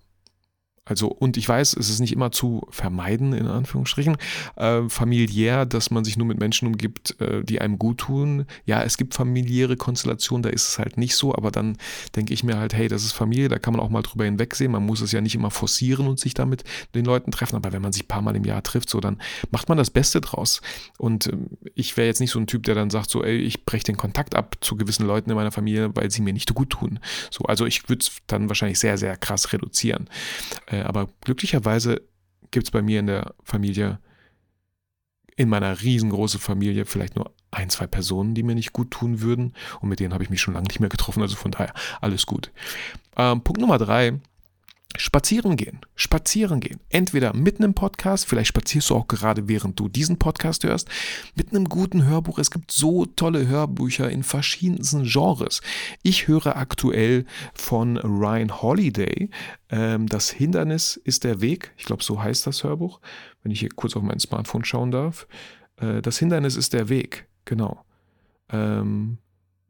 also, 0.85 1.07
und 1.07 1.37
ich 1.37 1.47
weiß, 1.47 1.77
es 1.77 1.89
ist 1.89 2.01
nicht 2.01 2.11
immer 2.11 2.31
zu 2.31 2.67
vermeiden, 2.69 3.31
in 3.31 3.47
Anführungsstrichen, 3.47 4.17
äh, 4.57 4.81
familiär, 4.89 5.65
dass 5.65 5.91
man 5.91 6.03
sich 6.03 6.17
nur 6.17 6.27
mit 6.27 6.39
Menschen 6.39 6.67
umgibt, 6.67 7.19
äh, 7.21 7.41
die 7.41 7.61
einem 7.61 7.79
gut 7.79 7.99
tun. 7.99 8.45
Ja, 8.65 8.83
es 8.83 8.97
gibt 8.97 9.13
familiäre 9.13 9.77
Konstellationen, 9.77 10.43
da 10.43 10.49
ist 10.49 10.67
es 10.67 10.79
halt 10.79 10.97
nicht 10.97 11.15
so, 11.15 11.33
aber 11.33 11.51
dann 11.51 11.77
denke 12.17 12.33
ich 12.33 12.43
mir 12.43 12.57
halt, 12.57 12.73
hey, 12.73 12.89
das 12.89 13.05
ist 13.05 13.13
Familie, 13.13 13.47
da 13.47 13.59
kann 13.59 13.73
man 13.73 13.79
auch 13.79 13.89
mal 13.89 14.01
drüber 14.01 14.25
hinwegsehen. 14.25 14.73
Man 14.73 14.85
muss 14.85 14.99
es 14.99 15.13
ja 15.13 15.21
nicht 15.21 15.35
immer 15.35 15.51
forcieren 15.51 16.05
und 16.05 16.19
sich 16.19 16.33
damit 16.33 16.65
den 16.93 17.05
Leuten 17.05 17.31
treffen, 17.31 17.55
aber 17.55 17.71
wenn 17.71 17.81
man 17.81 17.93
sich 17.93 18.03
ein 18.03 18.09
paar 18.09 18.21
Mal 18.21 18.35
im 18.35 18.43
Jahr 18.43 18.61
trifft, 18.61 18.89
so, 18.89 18.99
dann 18.99 19.21
macht 19.51 19.69
man 19.69 19.77
das 19.77 19.89
Beste 19.89 20.19
draus. 20.19 20.61
Und 20.97 21.27
äh, 21.27 21.37
ich 21.75 21.95
wäre 21.95 22.07
jetzt 22.07 22.19
nicht 22.19 22.31
so 22.31 22.39
ein 22.39 22.47
Typ, 22.47 22.63
der 22.63 22.75
dann 22.75 22.89
sagt, 22.89 23.09
so, 23.09 23.23
ey, 23.23 23.37
ich 23.37 23.63
breche 23.63 23.85
den 23.85 23.95
Kontakt 23.95 24.35
ab 24.35 24.57
zu 24.59 24.75
gewissen 24.75 25.07
Leuten 25.07 25.29
in 25.29 25.37
meiner 25.37 25.53
Familie, 25.53 25.95
weil 25.95 26.11
sie 26.11 26.21
mir 26.21 26.33
nicht 26.33 26.53
gut 26.53 26.71
tun. 26.71 26.99
So, 27.31 27.45
also 27.45 27.65
ich 27.65 27.87
würde 27.87 28.01
es 28.01 28.17
dann 28.27 28.49
wahrscheinlich 28.49 28.79
sehr, 28.79 28.97
sehr 28.97 29.15
krass 29.15 29.53
reduzieren. 29.53 30.09
Äh, 30.73 30.81
aber 30.83 31.09
glücklicherweise 31.21 32.01
gibt 32.51 32.67
es 32.67 32.71
bei 32.71 32.81
mir 32.81 32.99
in 32.99 33.07
der 33.07 33.35
Familie, 33.43 33.99
in 35.35 35.49
meiner 35.49 35.81
riesengroßen 35.81 36.39
Familie, 36.39 36.85
vielleicht 36.85 37.15
nur 37.15 37.31
ein, 37.51 37.69
zwei 37.69 37.87
Personen, 37.87 38.33
die 38.33 38.43
mir 38.43 38.55
nicht 38.55 38.73
gut 38.73 38.91
tun 38.91 39.21
würden. 39.21 39.53
Und 39.81 39.89
mit 39.89 39.99
denen 39.99 40.13
habe 40.13 40.23
ich 40.23 40.29
mich 40.29 40.41
schon 40.41 40.53
lange 40.53 40.67
nicht 40.67 40.79
mehr 40.79 40.89
getroffen. 40.89 41.21
Also 41.21 41.35
von 41.35 41.51
daher 41.51 41.73
alles 42.01 42.25
gut. 42.25 42.51
Ähm, 43.17 43.43
Punkt 43.43 43.61
Nummer 43.61 43.77
drei 43.77 44.19
Spazieren 44.97 45.57
gehen. 45.57 45.81
Spazieren 45.95 46.59
gehen. 46.59 46.79
Entweder 46.89 47.33
mit 47.33 47.57
einem 47.57 47.73
Podcast, 47.73 48.27
vielleicht 48.27 48.49
spazierst 48.49 48.89
du 48.89 48.95
auch 48.95 49.07
gerade 49.07 49.47
während 49.47 49.79
du 49.79 49.89
diesen 49.89 50.19
Podcast 50.19 50.63
hörst, 50.63 50.87
mit 51.35 51.49
einem 51.49 51.65
guten 51.65 52.05
Hörbuch. 52.05 52.37
Es 52.37 52.51
gibt 52.51 52.71
so 52.71 53.05
tolle 53.05 53.47
Hörbücher 53.47 54.09
in 54.09 54.23
verschiedensten 54.23 55.03
Genres. 55.03 55.61
Ich 56.03 56.27
höre 56.27 56.57
aktuell 56.57 57.25
von 57.53 57.97
Ryan 57.97 58.61
Holiday. 58.61 59.29
Ähm, 59.69 60.07
das 60.07 60.29
Hindernis 60.29 60.95
ist 60.95 61.23
der 61.23 61.41
Weg. 61.41 61.73
Ich 61.77 61.85
glaube, 61.85 62.03
so 62.03 62.21
heißt 62.21 62.45
das 62.45 62.63
Hörbuch. 62.63 62.99
Wenn 63.41 63.51
ich 63.51 63.59
hier 63.61 63.69
kurz 63.75 63.95
auf 63.95 64.03
mein 64.03 64.19
Smartphone 64.19 64.63
schauen 64.63 64.91
darf. 64.91 65.27
Äh, 65.77 66.01
das 66.01 66.19
Hindernis 66.19 66.55
ist 66.55 66.73
der 66.73 66.89
Weg. 66.89 67.27
Genau. 67.45 67.83
Ähm, 68.49 69.17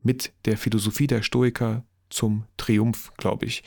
mit 0.01 0.33
der 0.45 0.57
Philosophie 0.57 1.07
der 1.07 1.21
Stoiker 1.21 1.85
zum 2.09 2.43
Triumph, 2.57 3.13
glaube 3.17 3.45
ich 3.45 3.63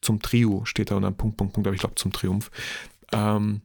zum 0.00 0.20
Trio 0.20 0.64
steht 0.64 0.90
da 0.90 0.96
und 0.96 1.02
dann 1.02 1.16
Punkt, 1.16 1.36
Punkt, 1.36 1.54
Punkt, 1.54 1.66
aber 1.66 1.74
ich 1.74 1.80
glaube 1.80 1.96
zum 1.96 2.12
Triumph. 2.12 2.50
Ähm, 3.12 3.62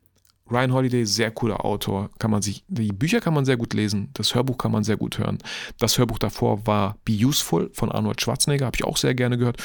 Ryan 0.49 0.73
Holiday, 0.73 1.05
sehr 1.05 1.31
cooler 1.31 1.63
Autor. 1.65 2.09
Kann 2.19 2.31
man 2.31 2.41
sich, 2.41 2.63
die 2.67 2.91
Bücher 2.91 3.21
kann 3.21 3.33
man 3.33 3.45
sehr 3.45 3.57
gut 3.57 3.73
lesen, 3.73 4.09
das 4.13 4.35
Hörbuch 4.35 4.57
kann 4.57 4.71
man 4.71 4.83
sehr 4.83 4.97
gut 4.97 5.17
hören. 5.17 5.37
Das 5.79 5.97
Hörbuch 5.97 6.19
davor 6.19 6.67
war 6.67 6.97
Be 7.05 7.13
Useful 7.13 7.69
von 7.73 7.91
Arnold 7.91 8.21
Schwarzenegger, 8.21 8.65
habe 8.65 8.75
ich 8.75 8.83
auch 8.83 8.97
sehr 8.97 9.15
gerne 9.15 9.37
gehört. 9.37 9.57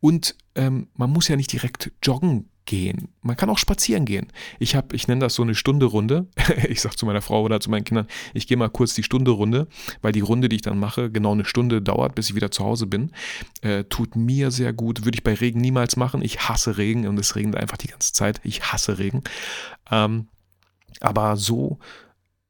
Und 0.00 0.36
ähm, 0.54 0.88
man 0.94 1.10
muss 1.10 1.28
ja 1.28 1.36
nicht 1.36 1.52
direkt 1.52 1.92
joggen 2.02 2.48
gehen. 2.66 3.08
Man 3.22 3.36
kann 3.36 3.48
auch 3.48 3.58
spazieren 3.58 4.04
gehen. 4.04 4.26
Ich 4.58 4.76
habe, 4.76 4.94
ich 4.94 5.08
nenne 5.08 5.20
das 5.20 5.34
so 5.34 5.42
eine 5.42 5.54
Stunde 5.54 5.86
Runde. 5.86 6.26
ich 6.68 6.80
sage 6.80 6.96
zu 6.96 7.06
meiner 7.06 7.22
Frau 7.22 7.42
oder 7.42 7.60
zu 7.60 7.70
meinen 7.70 7.84
Kindern, 7.84 8.06
ich 8.34 8.46
gehe 8.46 8.56
mal 8.56 8.68
kurz 8.68 8.94
die 8.94 9.02
Stunde 9.02 9.30
Runde, 9.30 9.68
weil 10.02 10.12
die 10.12 10.20
Runde, 10.20 10.48
die 10.48 10.56
ich 10.56 10.62
dann 10.62 10.78
mache, 10.78 11.10
genau 11.10 11.32
eine 11.32 11.44
Stunde 11.44 11.80
dauert, 11.80 12.14
bis 12.14 12.28
ich 12.28 12.34
wieder 12.34 12.50
zu 12.50 12.64
Hause 12.64 12.86
bin. 12.86 13.12
Äh, 13.62 13.84
tut 13.84 14.16
mir 14.16 14.50
sehr 14.50 14.72
gut. 14.72 15.04
Würde 15.04 15.16
ich 15.16 15.24
bei 15.24 15.34
Regen 15.34 15.60
niemals 15.60 15.96
machen. 15.96 16.22
Ich 16.22 16.48
hasse 16.48 16.76
Regen 16.76 17.06
und 17.06 17.18
es 17.18 17.36
regnet 17.36 17.56
einfach 17.56 17.78
die 17.78 17.88
ganze 17.88 18.12
Zeit. 18.12 18.40
Ich 18.44 18.72
hasse 18.72 18.98
Regen. 18.98 19.22
Ähm, 19.90 20.26
aber 21.00 21.36
so 21.36 21.78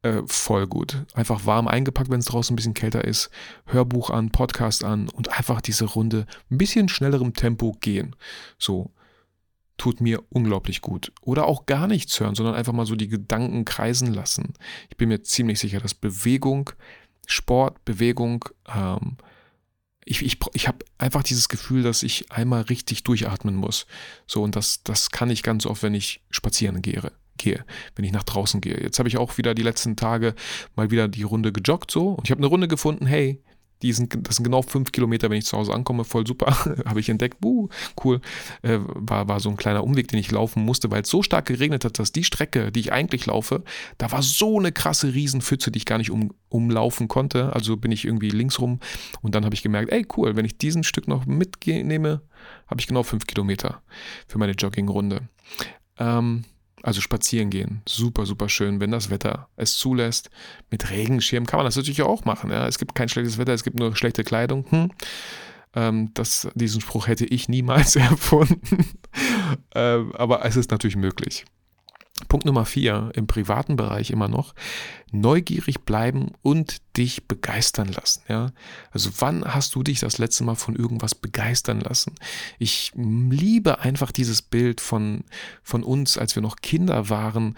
äh, 0.02 0.22
voll 0.26 0.66
gut. 0.66 1.04
Einfach 1.14 1.46
warm 1.46 1.68
eingepackt, 1.68 2.10
wenn 2.10 2.20
es 2.20 2.26
draußen 2.26 2.54
ein 2.54 2.56
bisschen 2.56 2.74
kälter 2.74 3.04
ist. 3.04 3.30
Hörbuch 3.66 4.10
an, 4.10 4.30
Podcast 4.30 4.84
an 4.84 5.08
und 5.08 5.36
einfach 5.36 5.60
diese 5.60 5.84
Runde 5.84 6.26
ein 6.50 6.58
bisschen 6.58 6.88
schnellerem 6.88 7.34
Tempo 7.34 7.76
gehen. 7.80 8.14
So 8.58 8.92
tut 9.76 10.00
mir 10.00 10.22
unglaublich 10.30 10.80
gut. 10.80 11.12
Oder 11.20 11.46
auch 11.46 11.66
gar 11.66 11.86
nichts 11.86 12.18
hören, 12.18 12.34
sondern 12.34 12.54
einfach 12.54 12.72
mal 12.72 12.86
so 12.86 12.96
die 12.96 13.08
Gedanken 13.08 13.64
kreisen 13.64 14.12
lassen. 14.12 14.54
Ich 14.88 14.96
bin 14.96 15.08
mir 15.08 15.22
ziemlich 15.22 15.58
sicher, 15.58 15.80
dass 15.80 15.94
Bewegung, 15.94 16.70
Sport, 17.26 17.84
Bewegung, 17.84 18.44
ähm, 18.74 19.16
ich, 20.04 20.22
ich, 20.22 20.38
ich 20.54 20.68
habe 20.68 20.78
einfach 20.98 21.24
dieses 21.24 21.48
Gefühl, 21.48 21.82
dass 21.82 22.04
ich 22.04 22.30
einmal 22.30 22.62
richtig 22.62 23.02
durchatmen 23.02 23.56
muss. 23.56 23.86
So, 24.26 24.42
und 24.42 24.54
das, 24.54 24.84
das 24.84 25.10
kann 25.10 25.30
ich 25.30 25.42
ganz 25.42 25.66
oft, 25.66 25.82
wenn 25.82 25.94
ich 25.94 26.22
spazieren 26.30 26.80
gehe 26.80 27.10
gehe, 27.38 27.64
wenn 27.94 28.04
ich 28.04 28.12
nach 28.12 28.22
draußen 28.22 28.60
gehe. 28.60 28.80
Jetzt 28.80 28.98
habe 28.98 29.08
ich 29.10 29.18
auch 29.18 29.36
wieder 29.36 29.54
die 29.54 29.62
letzten 29.62 29.96
Tage 29.96 30.34
mal 30.74 30.90
wieder 30.90 31.06
die 31.08 31.22
Runde 31.22 31.52
gejoggt 31.52 31.90
so 31.90 32.12
und 32.12 32.26
ich 32.26 32.30
habe 32.30 32.38
eine 32.38 32.46
Runde 32.46 32.68
gefunden, 32.68 33.04
hey, 33.04 33.42
die 33.82 33.92
sind, 33.92 34.26
das 34.26 34.36
sind 34.36 34.44
genau 34.44 34.62
fünf 34.62 34.92
Kilometer, 34.92 35.30
wenn 35.30 35.38
ich 35.38 35.46
zu 35.46 35.56
Hause 35.56 35.72
ankomme, 35.74 36.04
voll 36.04 36.26
super. 36.26 36.46
Habe 36.86 37.00
ich 37.00 37.08
entdeckt, 37.08 37.44
uh, 37.44 37.68
cool. 38.04 38.20
Äh, 38.62 38.78
war, 38.80 39.28
war 39.28 39.40
so 39.40 39.50
ein 39.50 39.56
kleiner 39.56 39.84
Umweg, 39.84 40.08
den 40.08 40.18
ich 40.18 40.30
laufen 40.30 40.64
musste, 40.64 40.90
weil 40.90 41.02
es 41.02 41.10
so 41.10 41.22
stark 41.22 41.46
geregnet 41.46 41.84
hat, 41.84 41.98
dass 41.98 42.12
die 42.12 42.24
Strecke, 42.24 42.72
die 42.72 42.80
ich 42.80 42.92
eigentlich 42.92 43.26
laufe, 43.26 43.64
da 43.98 44.10
war 44.12 44.22
so 44.22 44.58
eine 44.58 44.72
krasse 44.72 45.14
Riesenpfütze, 45.14 45.70
die 45.70 45.78
ich 45.78 45.86
gar 45.86 45.98
nicht 45.98 46.10
um, 46.10 46.32
umlaufen 46.48 47.08
konnte. 47.08 47.52
Also 47.52 47.76
bin 47.76 47.92
ich 47.92 48.04
irgendwie 48.04 48.30
links 48.30 48.60
rum 48.60 48.80
und 49.20 49.34
dann 49.34 49.44
habe 49.44 49.54
ich 49.54 49.62
gemerkt, 49.62 49.92
ey, 49.92 50.06
cool, 50.16 50.36
wenn 50.36 50.44
ich 50.44 50.58
diesen 50.58 50.84
Stück 50.84 51.08
noch 51.08 51.26
mitnehme, 51.26 52.22
habe 52.66 52.80
ich 52.80 52.86
genau 52.86 53.02
fünf 53.02 53.26
Kilometer 53.26 53.82
für 54.26 54.38
meine 54.38 54.52
Joggingrunde. 54.52 55.28
Ähm, 55.98 56.44
also 56.86 57.00
spazieren 57.00 57.50
gehen, 57.50 57.82
super, 57.84 58.26
super 58.26 58.48
schön, 58.48 58.78
wenn 58.78 58.92
das 58.92 59.10
Wetter 59.10 59.48
es 59.56 59.76
zulässt. 59.76 60.30
Mit 60.70 60.88
Regenschirm 60.88 61.44
kann 61.44 61.58
man 61.58 61.64
das 61.66 61.74
natürlich 61.74 62.02
auch 62.02 62.24
machen. 62.24 62.52
Ja. 62.52 62.68
Es 62.68 62.78
gibt 62.78 62.94
kein 62.94 63.08
schlechtes 63.08 63.38
Wetter, 63.38 63.52
es 63.52 63.64
gibt 63.64 63.76
nur 63.76 63.96
schlechte 63.96 64.22
Kleidung. 64.22 64.64
Hm. 64.70 64.92
Ähm, 65.74 66.10
das, 66.14 66.46
diesen 66.54 66.80
Spruch 66.80 67.08
hätte 67.08 67.26
ich 67.26 67.48
niemals 67.48 67.96
erfunden. 67.96 68.86
ähm, 69.74 70.12
aber 70.14 70.44
es 70.44 70.54
ist 70.54 70.70
natürlich 70.70 70.94
möglich. 70.94 71.44
Punkt 72.28 72.46
Nummer 72.46 72.64
vier 72.64 73.10
im 73.14 73.26
privaten 73.26 73.76
Bereich 73.76 74.10
immer 74.10 74.28
noch 74.28 74.54
neugierig 75.12 75.82
bleiben 75.82 76.32
und 76.42 76.78
dich 76.96 77.28
begeistern 77.28 77.88
lassen. 77.88 78.22
Ja, 78.28 78.52
also 78.90 79.10
wann 79.18 79.44
hast 79.44 79.74
du 79.74 79.82
dich 79.82 80.00
das 80.00 80.16
letzte 80.16 80.42
Mal 80.42 80.54
von 80.54 80.74
irgendwas 80.74 81.14
begeistern 81.14 81.80
lassen? 81.80 82.14
Ich 82.58 82.92
liebe 82.94 83.80
einfach 83.80 84.12
dieses 84.12 84.40
Bild 84.40 84.80
von 84.80 85.24
von 85.62 85.84
uns, 85.84 86.16
als 86.16 86.34
wir 86.34 86.42
noch 86.42 86.56
Kinder 86.56 87.10
waren, 87.10 87.56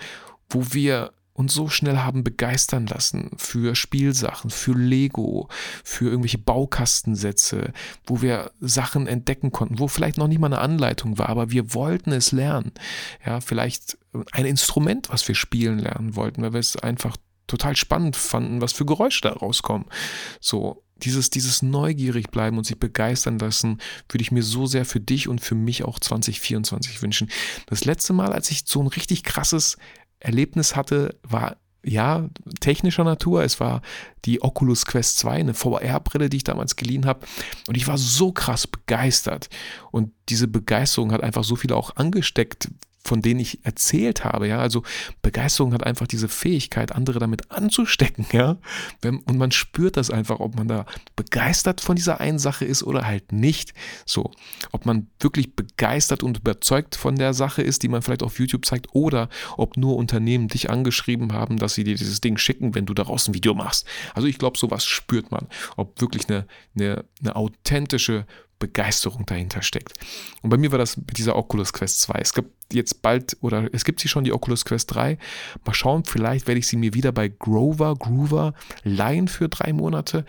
wo 0.50 0.72
wir 0.72 1.12
uns 1.38 1.54
so 1.54 1.68
schnell 1.68 1.99
haben 1.99 2.25
begeistern 2.25 2.87
lassen 2.87 3.30
für 3.37 3.76
Spielsachen, 3.76 4.50
für 4.50 4.73
Lego, 4.73 5.49
für 5.85 6.07
irgendwelche 6.07 6.38
Baukastensätze, 6.38 7.73
wo 8.04 8.23
wir 8.23 8.50
Sachen 8.61 9.07
entdecken 9.07 9.52
konnten, 9.52 9.78
wo 9.78 9.87
vielleicht 9.87 10.18
noch 10.18 10.26
nicht 10.26 10.40
mal 10.40 10.49
eine 10.49 10.59
Anleitung 10.59 11.16
war, 11.16 11.28
aber 11.28 11.52
wir 11.52 11.75
wollten 11.75 12.11
es 12.11 12.33
lernen. 12.33 12.73
Ja, 13.25 13.40
vielleicht 13.40 13.99
ein 14.33 14.47
Instrument, 14.47 15.11
was 15.11 15.28
wir 15.28 15.37
spielen 15.37 15.78
lernen 15.78 16.16
wollten, 16.16 16.42
weil 16.42 16.54
wir 16.54 16.61
es 16.61 16.76
einfach 16.76 17.16
total 17.47 17.76
spannend 17.76 18.16
fanden, 18.16 18.61
was 18.61 18.73
für 18.73 18.85
Geräusche 18.85 19.21
da 19.23 19.33
rauskommen. 19.33 19.87
So, 20.40 20.83
dieses, 20.97 21.30
dieses 21.30 21.62
neugierig 21.62 22.33
bleiben 22.33 22.59
und 22.59 22.64
sich 22.64 22.80
begeistern 22.80 23.38
lassen, 23.38 23.78
würde 24.09 24.23
ich 24.23 24.33
mir 24.33 24.42
so 24.42 24.66
sehr 24.66 24.85
für 24.85 24.99
dich 24.99 25.28
und 25.28 25.40
für 25.40 25.54
mich 25.54 25.85
auch 25.85 26.00
2024 26.00 27.00
wünschen. 27.00 27.30
Das 27.66 27.85
letzte 27.85 28.12
Mal, 28.12 28.33
als 28.33 28.50
ich 28.50 28.64
so 28.66 28.80
ein 28.80 28.88
richtig 28.88 29.23
krasses 29.23 29.76
Erlebnis 30.20 30.76
hatte, 30.76 31.16
war 31.22 31.56
ja, 31.84 32.28
technischer 32.60 33.04
Natur. 33.04 33.44
Es 33.44 33.60
war 33.60 33.82
die 34.25 34.42
Oculus 34.42 34.84
Quest 34.84 35.18
2, 35.18 35.32
eine 35.32 35.54
VR-Brille, 35.54 36.28
die 36.28 36.38
ich 36.38 36.44
damals 36.44 36.76
geliehen 36.76 37.06
habe. 37.06 37.26
Und 37.68 37.76
ich 37.76 37.87
war 37.87 37.98
so 37.98 38.32
krass 38.32 38.66
begeistert. 38.66 39.48
Und 39.90 40.12
diese 40.28 40.48
Begeisterung 40.48 41.12
hat 41.12 41.22
einfach 41.22 41.44
so 41.44 41.56
viele 41.56 41.76
auch 41.76 41.96
angesteckt, 41.96 42.68
von 43.08 43.22
denen 43.22 43.40
ich 43.40 43.64
erzählt 43.64 44.24
habe, 44.24 44.46
ja. 44.46 44.58
Also 44.58 44.82
Begeisterung 45.22 45.72
hat 45.72 45.84
einfach 45.84 46.06
diese 46.06 46.28
Fähigkeit, 46.28 46.92
andere 46.92 47.18
damit 47.18 47.50
anzustecken, 47.50 48.26
ja. 48.32 48.58
Und 49.02 49.38
man 49.38 49.50
spürt 49.50 49.96
das 49.96 50.10
einfach, 50.10 50.38
ob 50.40 50.56
man 50.56 50.68
da 50.68 50.86
begeistert 51.16 51.80
von 51.80 51.96
dieser 51.96 52.20
einen 52.20 52.38
Sache 52.38 52.64
ist 52.64 52.82
oder 52.82 53.06
halt 53.06 53.32
nicht. 53.32 53.72
So, 54.04 54.30
ob 54.72 54.86
man 54.86 55.08
wirklich 55.20 55.56
begeistert 55.56 56.22
und 56.22 56.38
überzeugt 56.38 56.94
von 56.96 57.16
der 57.16 57.34
Sache 57.34 57.62
ist, 57.62 57.82
die 57.82 57.88
man 57.88 58.02
vielleicht 58.02 58.22
auf 58.22 58.38
YouTube 58.38 58.66
zeigt, 58.66 58.88
oder 58.92 59.28
ob 59.56 59.76
nur 59.76 59.96
Unternehmen 59.96 60.48
dich 60.48 60.70
angeschrieben 60.70 61.32
haben, 61.32 61.56
dass 61.56 61.74
sie 61.74 61.84
dir 61.84 61.96
dieses 61.96 62.20
Ding 62.20 62.36
schicken, 62.36 62.74
wenn 62.74 62.86
du 62.86 62.94
daraus 62.94 63.26
ein 63.26 63.34
Video 63.34 63.54
machst. 63.54 63.86
Also 64.14 64.28
ich 64.28 64.38
glaube, 64.38 64.58
sowas 64.58 64.84
spürt 64.84 65.30
man, 65.30 65.46
ob 65.76 66.00
wirklich 66.00 66.28
eine, 66.28 66.46
eine, 66.76 67.04
eine 67.20 67.36
authentische 67.36 68.26
Begeisterung 68.58 69.26
dahinter 69.26 69.62
steckt. 69.62 69.94
Und 70.42 70.50
bei 70.50 70.56
mir 70.56 70.72
war 70.72 70.78
das 70.78 70.96
mit 70.96 71.18
dieser 71.18 71.36
Oculus 71.36 71.72
Quest 71.72 72.00
2. 72.00 72.18
Es 72.20 72.32
gibt 72.32 72.50
jetzt 72.72 73.02
bald, 73.02 73.36
oder 73.40 73.68
es 73.72 73.84
gibt 73.84 74.00
sie 74.00 74.08
schon, 74.08 74.24
die 74.24 74.32
Oculus 74.32 74.64
Quest 74.64 74.94
3. 74.94 75.18
Mal 75.64 75.74
schauen, 75.74 76.04
vielleicht 76.04 76.46
werde 76.46 76.58
ich 76.58 76.66
sie 76.66 76.76
mir 76.76 76.94
wieder 76.94 77.12
bei 77.12 77.28
Grover, 77.28 77.94
Groover 77.94 78.54
leihen 78.82 79.28
für 79.28 79.48
drei 79.48 79.72
Monate, 79.72 80.24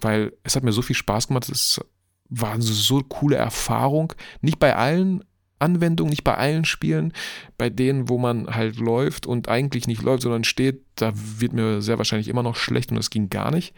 weil 0.00 0.32
es 0.42 0.56
hat 0.56 0.64
mir 0.64 0.72
so 0.72 0.82
viel 0.82 0.96
Spaß 0.96 1.28
gemacht. 1.28 1.48
Es 1.48 1.80
war 2.28 2.52
eine 2.52 2.62
so 2.62 3.02
coole 3.02 3.36
Erfahrung. 3.36 4.12
Nicht 4.40 4.58
bei 4.58 4.74
allen 4.74 5.24
Anwendungen, 5.58 6.10
nicht 6.10 6.24
bei 6.24 6.36
allen 6.36 6.64
Spielen, 6.64 7.12
bei 7.56 7.70
denen, 7.70 8.08
wo 8.08 8.18
man 8.18 8.48
halt 8.48 8.76
läuft 8.76 9.26
und 9.26 9.48
eigentlich 9.48 9.86
nicht 9.86 10.02
läuft, 10.02 10.24
sondern 10.24 10.44
steht, 10.44 10.82
da 10.96 11.12
wird 11.14 11.52
mir 11.52 11.80
sehr 11.80 11.98
wahrscheinlich 11.98 12.28
immer 12.28 12.42
noch 12.42 12.56
schlecht 12.56 12.90
und 12.90 12.96
das 12.96 13.10
ging 13.10 13.30
gar 13.30 13.50
nicht. 13.50 13.72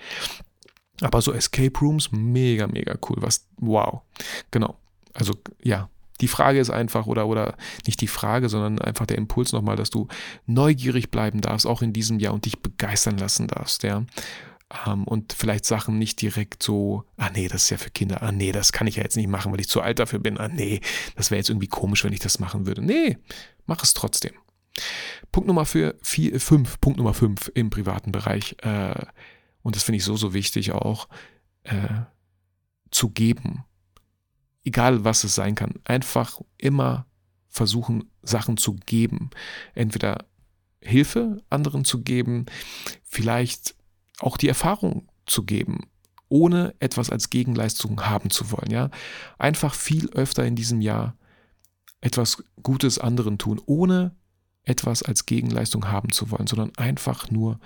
Aber 1.00 1.20
so 1.20 1.32
Escape 1.32 1.78
Rooms, 1.80 2.12
mega, 2.12 2.66
mega 2.66 2.96
cool. 3.08 3.16
Was, 3.20 3.46
wow. 3.56 4.02
Genau. 4.50 4.78
Also, 5.12 5.34
ja. 5.62 5.88
Die 6.20 6.28
Frage 6.28 6.60
ist 6.60 6.70
einfach, 6.70 7.06
oder, 7.06 7.26
oder 7.26 7.56
nicht 7.86 8.00
die 8.00 8.06
Frage, 8.06 8.48
sondern 8.48 8.78
einfach 8.78 9.04
der 9.04 9.18
Impuls 9.18 9.52
nochmal, 9.52 9.74
dass 9.74 9.90
du 9.90 10.06
neugierig 10.46 11.10
bleiben 11.10 11.40
darfst, 11.40 11.66
auch 11.66 11.82
in 11.82 11.92
diesem 11.92 12.20
Jahr 12.20 12.32
und 12.32 12.44
dich 12.44 12.60
begeistern 12.60 13.18
lassen 13.18 13.48
darfst, 13.48 13.82
ja. 13.82 14.04
Um, 14.86 15.04
und 15.04 15.32
vielleicht 15.32 15.66
Sachen 15.66 15.98
nicht 15.98 16.20
direkt 16.22 16.62
so, 16.62 17.04
ah 17.16 17.30
nee, 17.30 17.48
das 17.48 17.64
ist 17.64 17.70
ja 17.70 17.76
für 17.76 17.90
Kinder, 17.90 18.22
ah 18.22 18.32
nee, 18.32 18.50
das 18.50 18.72
kann 18.72 18.86
ich 18.86 18.96
ja 18.96 19.02
jetzt 19.02 19.16
nicht 19.16 19.28
machen, 19.28 19.52
weil 19.52 19.60
ich 19.60 19.68
zu 19.68 19.82
alt 19.82 19.98
dafür 19.98 20.18
bin, 20.18 20.38
ah 20.38 20.48
nee, 20.48 20.80
das 21.16 21.30
wäre 21.30 21.38
jetzt 21.38 21.50
irgendwie 21.50 21.68
komisch, 21.68 22.02
wenn 22.02 22.12
ich 22.12 22.20
das 22.20 22.40
machen 22.40 22.66
würde. 22.66 22.82
Nee, 22.82 23.18
mach 23.66 23.82
es 23.82 23.94
trotzdem. 23.94 24.32
Punkt 25.30 25.46
Nummer 25.46 25.64
5, 25.64 26.80
Punkt 26.80 26.98
Nummer 26.98 27.14
5 27.14 27.52
im 27.54 27.70
privaten 27.70 28.10
Bereich. 28.10 28.56
Äh, 28.62 29.06
und 29.64 29.75
das 29.75 29.83
finde 29.83 29.97
ich 29.97 30.04
so, 30.04 30.16
so 30.16 30.35
wichtig 30.35 30.73
auch, 30.73 31.09
äh, 31.64 32.02
zu 32.90 33.09
geben. 33.09 33.64
Egal 34.62 35.04
was 35.04 35.25
es 35.25 35.35
sein 35.35 35.54
kann. 35.54 35.80
Einfach 35.85 36.40
immer 36.59 37.06
versuchen, 37.49 38.11
Sachen 38.23 38.59
zu 38.59 38.75
geben. 38.75 39.30
Entweder 39.75 40.26
Hilfe 40.80 41.42
anderen 41.49 41.85
zu 41.87 42.02
geben, 42.02 42.44
vielleicht 43.02 43.75
auch 44.21 44.37
die 44.37 44.49
Erfahrung 44.49 45.09
zu 45.25 45.44
geben, 45.44 45.87
ohne 46.28 46.75
etwas 46.78 47.09
als 47.09 47.30
Gegenleistung 47.30 48.04
haben 48.04 48.28
zu 48.28 48.50
wollen. 48.52 48.71
Ja? 48.71 48.90
Einfach 49.38 49.75
viel 49.75 50.11
öfter 50.11 50.44
in 50.44 50.56
diesem 50.56 50.83
Jahr 50.83 51.16
etwas 52.02 52.44
Gutes 52.62 52.99
anderen 52.99 53.38
tun, 53.38 53.62
ohne 53.64 54.14
etwas 54.64 55.02
als 55.02 55.25
Gegenleistung 55.25 55.88
haben 55.88 56.12
zu 56.12 56.30
wollen, 56.30 56.47
sondern 56.47 56.73
einfach 56.76 57.30
nur, 57.30 57.61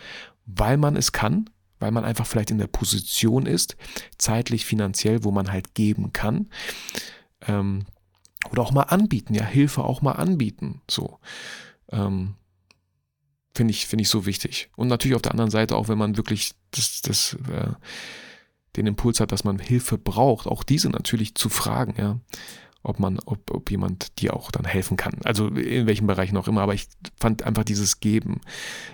weil 0.46 0.76
man 0.76 0.94
es 0.94 1.10
kann 1.10 1.50
weil 1.78 1.90
man 1.90 2.04
einfach 2.04 2.26
vielleicht 2.26 2.50
in 2.50 2.58
der 2.58 2.66
Position 2.66 3.46
ist, 3.46 3.76
zeitlich, 4.18 4.64
finanziell, 4.64 5.24
wo 5.24 5.30
man 5.30 5.52
halt 5.52 5.74
geben 5.74 6.12
kann. 6.12 6.48
Ähm, 7.46 7.86
oder 8.50 8.62
auch 8.62 8.72
mal 8.72 8.82
anbieten, 8.82 9.34
ja, 9.34 9.44
Hilfe 9.44 9.84
auch 9.84 10.00
mal 10.00 10.12
anbieten. 10.12 10.80
So. 10.88 11.18
Ähm, 11.90 12.34
Finde 13.54 13.72
ich, 13.72 13.86
finde 13.86 14.02
ich 14.02 14.08
so 14.08 14.24
wichtig. 14.24 14.70
Und 14.76 14.88
natürlich 14.88 15.16
auf 15.16 15.22
der 15.22 15.32
anderen 15.32 15.50
Seite, 15.50 15.74
auch 15.76 15.88
wenn 15.88 15.98
man 15.98 16.16
wirklich 16.16 16.52
das, 16.70 17.02
das, 17.02 17.36
äh, 17.50 17.72
den 18.76 18.86
Impuls 18.86 19.18
hat, 19.18 19.32
dass 19.32 19.42
man 19.42 19.58
Hilfe 19.58 19.98
braucht, 19.98 20.46
auch 20.46 20.62
diese 20.62 20.90
natürlich 20.90 21.34
zu 21.34 21.48
fragen, 21.48 21.94
ja 21.98 22.20
ob 22.88 22.98
man, 22.98 23.18
ob, 23.26 23.50
ob 23.50 23.70
jemand 23.70 24.18
dir 24.20 24.34
auch 24.34 24.50
dann 24.50 24.64
helfen 24.64 24.96
kann. 24.96 25.14
Also 25.24 25.48
in 25.48 25.86
welchen 25.86 26.06
Bereichen 26.06 26.36
auch 26.38 26.48
immer. 26.48 26.62
Aber 26.62 26.72
ich 26.72 26.88
fand 27.20 27.42
einfach 27.42 27.64
dieses 27.64 28.00
Geben. 28.00 28.40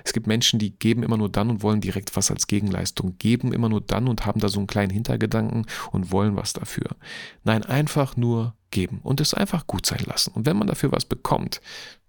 Es 0.05 0.13
gibt 0.13 0.27
Menschen, 0.27 0.59
die 0.59 0.77
geben 0.77 1.05
immer 1.05 1.17
nur 1.17 1.29
dann 1.29 1.49
und 1.49 1.63
wollen 1.63 1.81
direkt 1.81 2.17
was 2.17 2.31
als 2.31 2.49
Gegenleistung. 2.49 3.17
Geben 3.19 3.53
immer 3.53 3.69
nur 3.69 3.81
dann 3.81 4.09
und 4.09 4.27
haben 4.27 4.41
da 4.41 4.49
so 4.49 4.59
einen 4.59 4.67
kleinen 4.67 4.91
Hintergedanken 4.91 5.67
und 5.93 6.11
wollen 6.11 6.35
was 6.35 6.53
dafür. 6.53 6.97
Nein, 7.45 7.63
einfach 7.63 8.17
nur 8.17 8.55
geben 8.71 8.99
und 9.05 9.21
es 9.21 9.33
einfach 9.33 9.69
gut 9.69 9.87
sein 9.87 10.03
lassen. 10.05 10.33
Und 10.35 10.45
wenn 10.45 10.57
man 10.57 10.67
dafür 10.67 10.91
was 10.91 11.05
bekommt, 11.05 11.61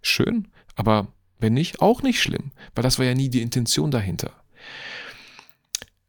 schön, 0.02 0.48
aber 0.76 1.08
wenn 1.40 1.54
nicht, 1.54 1.82
auch 1.82 2.02
nicht 2.02 2.20
schlimm, 2.20 2.52
weil 2.74 2.84
das 2.84 2.98
war 2.98 3.06
ja 3.06 3.14
nie 3.14 3.30
die 3.30 3.44
Intention 3.44 3.92
dahinter. 3.92 4.32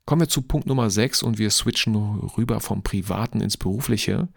Kommen 0.06 0.20
wir 0.20 0.28
zu 0.28 0.42
Punkt 0.42 0.68
Nummer 0.68 0.88
6 0.88 1.24
und 1.24 1.36
wir 1.36 1.50
switchen 1.50 1.96
rüber 1.96 2.60
vom 2.60 2.84
Privaten 2.84 3.40
ins 3.40 3.56
Berufliche. 3.56 4.28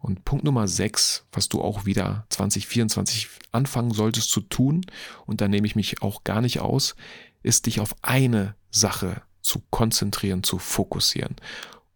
Und 0.00 0.26
Punkt 0.26 0.44
Nummer 0.44 0.68
6, 0.68 1.24
was 1.32 1.48
du 1.48 1.62
auch 1.62 1.86
wieder 1.86 2.26
2024 2.28 3.28
anfangen 3.50 3.92
solltest 3.92 4.30
zu 4.30 4.42
tun, 4.42 4.84
und 5.24 5.40
da 5.40 5.48
nehme 5.48 5.66
ich 5.66 5.74
mich 5.74 6.02
auch 6.02 6.24
gar 6.24 6.42
nicht 6.42 6.60
aus, 6.60 6.94
ist 7.42 7.64
dich 7.64 7.80
auf 7.80 7.96
eine 8.02 8.54
Sache 8.70 9.22
zu 9.40 9.62
konzentrieren, 9.70 10.42
zu 10.42 10.58
fokussieren, 10.58 11.36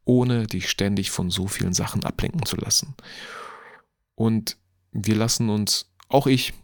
ohne 0.07 0.47
dich 0.47 0.71
ständig 0.71 1.11
von 1.11 1.28
so 1.28 1.49
vielen 1.49 1.75
Sachen 1.75 2.04
ablenken 2.04 2.47
zu 2.47 2.57
lassen. 2.57 2.95
Und 4.14 4.57
wir 4.90 5.16
lassen 5.16 5.50
uns, 5.50 5.92
auch 6.09 6.26
ich, 6.26 6.54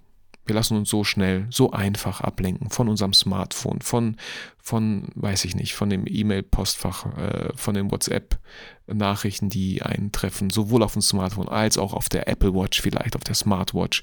wir 0.48 0.54
lassen 0.54 0.76
uns 0.76 0.88
so 0.88 1.04
schnell, 1.04 1.46
so 1.50 1.72
einfach 1.72 2.22
ablenken 2.22 2.70
von 2.70 2.88
unserem 2.88 3.12
Smartphone, 3.12 3.82
von, 3.82 4.16
von 4.62 5.08
weiß 5.14 5.44
ich 5.44 5.54
nicht, 5.54 5.74
von 5.74 5.90
dem 5.90 6.04
E-Mail-Postfach, 6.06 7.18
äh, 7.18 7.48
von 7.54 7.74
den 7.74 7.90
WhatsApp-Nachrichten, 7.90 9.50
die 9.50 9.82
eintreffen, 9.82 10.48
sowohl 10.48 10.82
auf 10.82 10.94
dem 10.94 11.02
Smartphone 11.02 11.48
als 11.48 11.76
auch 11.76 11.92
auf 11.92 12.08
der 12.08 12.28
Apple 12.28 12.54
Watch, 12.54 12.80
vielleicht 12.80 13.14
auf 13.14 13.24
der 13.24 13.34
Smartwatch. 13.34 14.02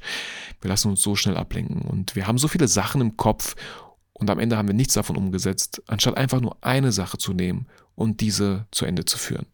Wir 0.62 0.70
lassen 0.70 0.92
uns 0.92 1.02
so 1.02 1.16
schnell 1.16 1.36
ablenken 1.36 1.82
und 1.82 2.16
wir 2.16 2.28
haben 2.28 2.38
so 2.38 2.48
viele 2.48 2.68
Sachen 2.68 3.02
im 3.02 3.18
Kopf 3.18 3.56
und 4.14 4.30
am 4.30 4.38
Ende 4.38 4.56
haben 4.56 4.68
wir 4.68 4.76
nichts 4.76 4.94
davon 4.94 5.18
umgesetzt, 5.18 5.82
anstatt 5.88 6.16
einfach 6.16 6.42
nur 6.42 6.58
eine 6.62 6.92
Sache 6.92 7.18
zu 7.18 7.34
nehmen 7.34 7.66
und 7.96 8.22
diese 8.22 8.68
zu 8.70 8.86
Ende 8.86 9.06
zu 9.06 9.18
führen. 9.18 9.48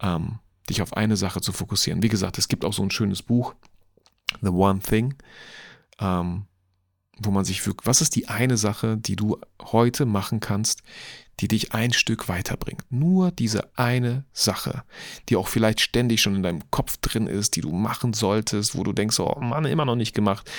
Ähm, 0.00 0.38
dich 0.70 0.80
auf 0.80 0.96
eine 0.96 1.18
Sache 1.18 1.42
zu 1.42 1.52
fokussieren. 1.52 2.02
Wie 2.02 2.08
gesagt, 2.08 2.38
es 2.38 2.48
gibt 2.48 2.64
auch 2.64 2.72
so 2.72 2.82
ein 2.82 2.90
schönes 2.90 3.22
Buch, 3.22 3.54
The 4.40 4.48
One 4.48 4.80
Thing 4.80 5.14
ähm, 6.02 6.46
wo 7.18 7.30
man 7.30 7.44
sich 7.44 7.64
wirklich, 7.66 7.86
was 7.86 8.00
ist 8.00 8.16
die 8.16 8.28
eine 8.28 8.56
Sache, 8.56 8.96
die 8.96 9.16
du 9.16 9.38
heute 9.60 10.06
machen 10.06 10.40
kannst, 10.40 10.82
die 11.40 11.48
dich 11.48 11.72
ein 11.72 11.92
Stück 11.92 12.28
weiterbringt? 12.28 12.84
Nur 12.90 13.30
diese 13.30 13.76
eine 13.76 14.24
Sache, 14.32 14.82
die 15.28 15.36
auch 15.36 15.48
vielleicht 15.48 15.80
ständig 15.80 16.20
schon 16.20 16.36
in 16.36 16.42
deinem 16.42 16.70
Kopf 16.70 16.96
drin 16.96 17.26
ist, 17.26 17.56
die 17.56 17.60
du 17.60 17.70
machen 17.70 18.12
solltest, 18.12 18.76
wo 18.76 18.82
du 18.82 18.92
denkst, 18.92 19.20
oh 19.20 19.40
Mann, 19.40 19.64
immer 19.66 19.84
noch 19.84 19.96
nicht 19.96 20.14
gemacht. 20.14 20.50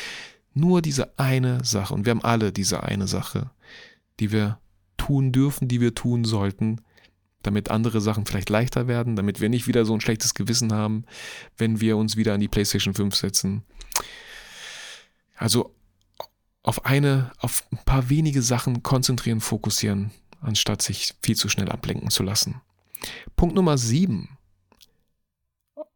Nur 0.53 0.81
diese 0.81 1.17
eine 1.17 1.63
Sache. 1.63 1.93
Und 1.93 2.05
wir 2.05 2.11
haben 2.11 2.23
alle 2.23 2.51
diese 2.51 2.83
eine 2.83 3.07
Sache, 3.07 3.49
die 4.19 4.31
wir 4.31 4.59
tun 4.97 5.31
dürfen, 5.31 5.67
die 5.67 5.81
wir 5.81 5.95
tun 5.95 6.23
sollten, 6.23 6.81
damit 7.41 7.71
andere 7.71 7.99
Sachen 7.99 8.25
vielleicht 8.25 8.49
leichter 8.49 8.87
werden, 8.87 9.15
damit 9.15 9.41
wir 9.41 9.49
nicht 9.49 9.67
wieder 9.67 9.83
so 9.83 9.93
ein 9.93 10.01
schlechtes 10.01 10.33
Gewissen 10.33 10.71
haben, 10.71 11.03
wenn 11.57 11.81
wir 11.81 11.97
uns 11.97 12.15
wieder 12.15 12.35
an 12.35 12.39
die 12.39 12.47
PlayStation 12.47 12.93
5 12.93 13.15
setzen. 13.15 13.63
Also 15.43 15.75
auf 16.61 16.85
eine, 16.85 17.33
auf 17.37 17.65
ein 17.73 17.79
paar 17.83 18.09
wenige 18.09 18.41
Sachen 18.41 18.81
konzentrieren, 18.81 19.41
fokussieren, 19.41 20.11
anstatt 20.39 20.81
sich 20.81 21.15
viel 21.21 21.35
zu 21.35 21.49
schnell 21.49 21.67
ablenken 21.67 22.09
zu 22.11 22.23
lassen. 22.23 22.61
Punkt 23.35 23.53
Nummer 23.53 23.77
sieben. 23.77 24.37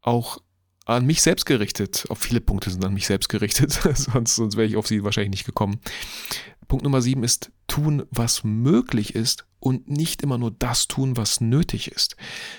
Auch 0.02 0.40
an 0.84 1.06
mich 1.06 1.22
selbst 1.22 1.46
gerichtet. 1.46 2.08
Auf 2.10 2.20
viele 2.20 2.42
Punkte 2.42 2.70
sind 2.72 2.84
an 2.84 2.94
mich 2.94 3.08
selbst 3.08 3.30
gerichtet, 3.30 3.72
sonst, 3.96 4.36
sonst 4.36 4.58
wäre 4.58 4.68
ich 4.68 4.76
auf 4.76 4.86
sie 4.86 5.06
wahrscheinlich 5.06 5.32
nicht 5.32 5.46
gekommen. 5.46 5.80
Punkt 6.68 6.84
Nummer 6.84 7.02
sieben 7.02 7.24
ist 7.24 7.54
tun, 7.68 8.04
was 8.12 8.44
möglich 8.44 9.16
ist 9.16 9.48
und 9.62 9.88
nicht 9.88 10.24
immer 10.24 10.38
nur 10.38 10.52
das 10.52 10.90
tun, 10.90 11.16
was 11.16 11.40
nötig 11.40 11.90
ist. 11.90 12.18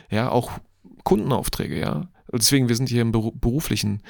Ja, 0.09 0.31
auch 0.31 0.53
Kundenaufträge, 1.05 1.79
ja. 1.79 2.09
Deswegen, 2.33 2.69
wir 2.69 2.77
sind 2.77 2.89
hier 2.89 3.03
im 3.03 3.13
beruflichen, 3.13 4.03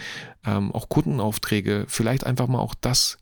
ähm, 0.45 0.73
auch 0.73 0.89
Kundenaufträge, 0.89 1.85
vielleicht 1.89 2.25
einfach 2.25 2.49
mal 2.49 2.59
auch 2.59 2.75
das, 2.75 3.19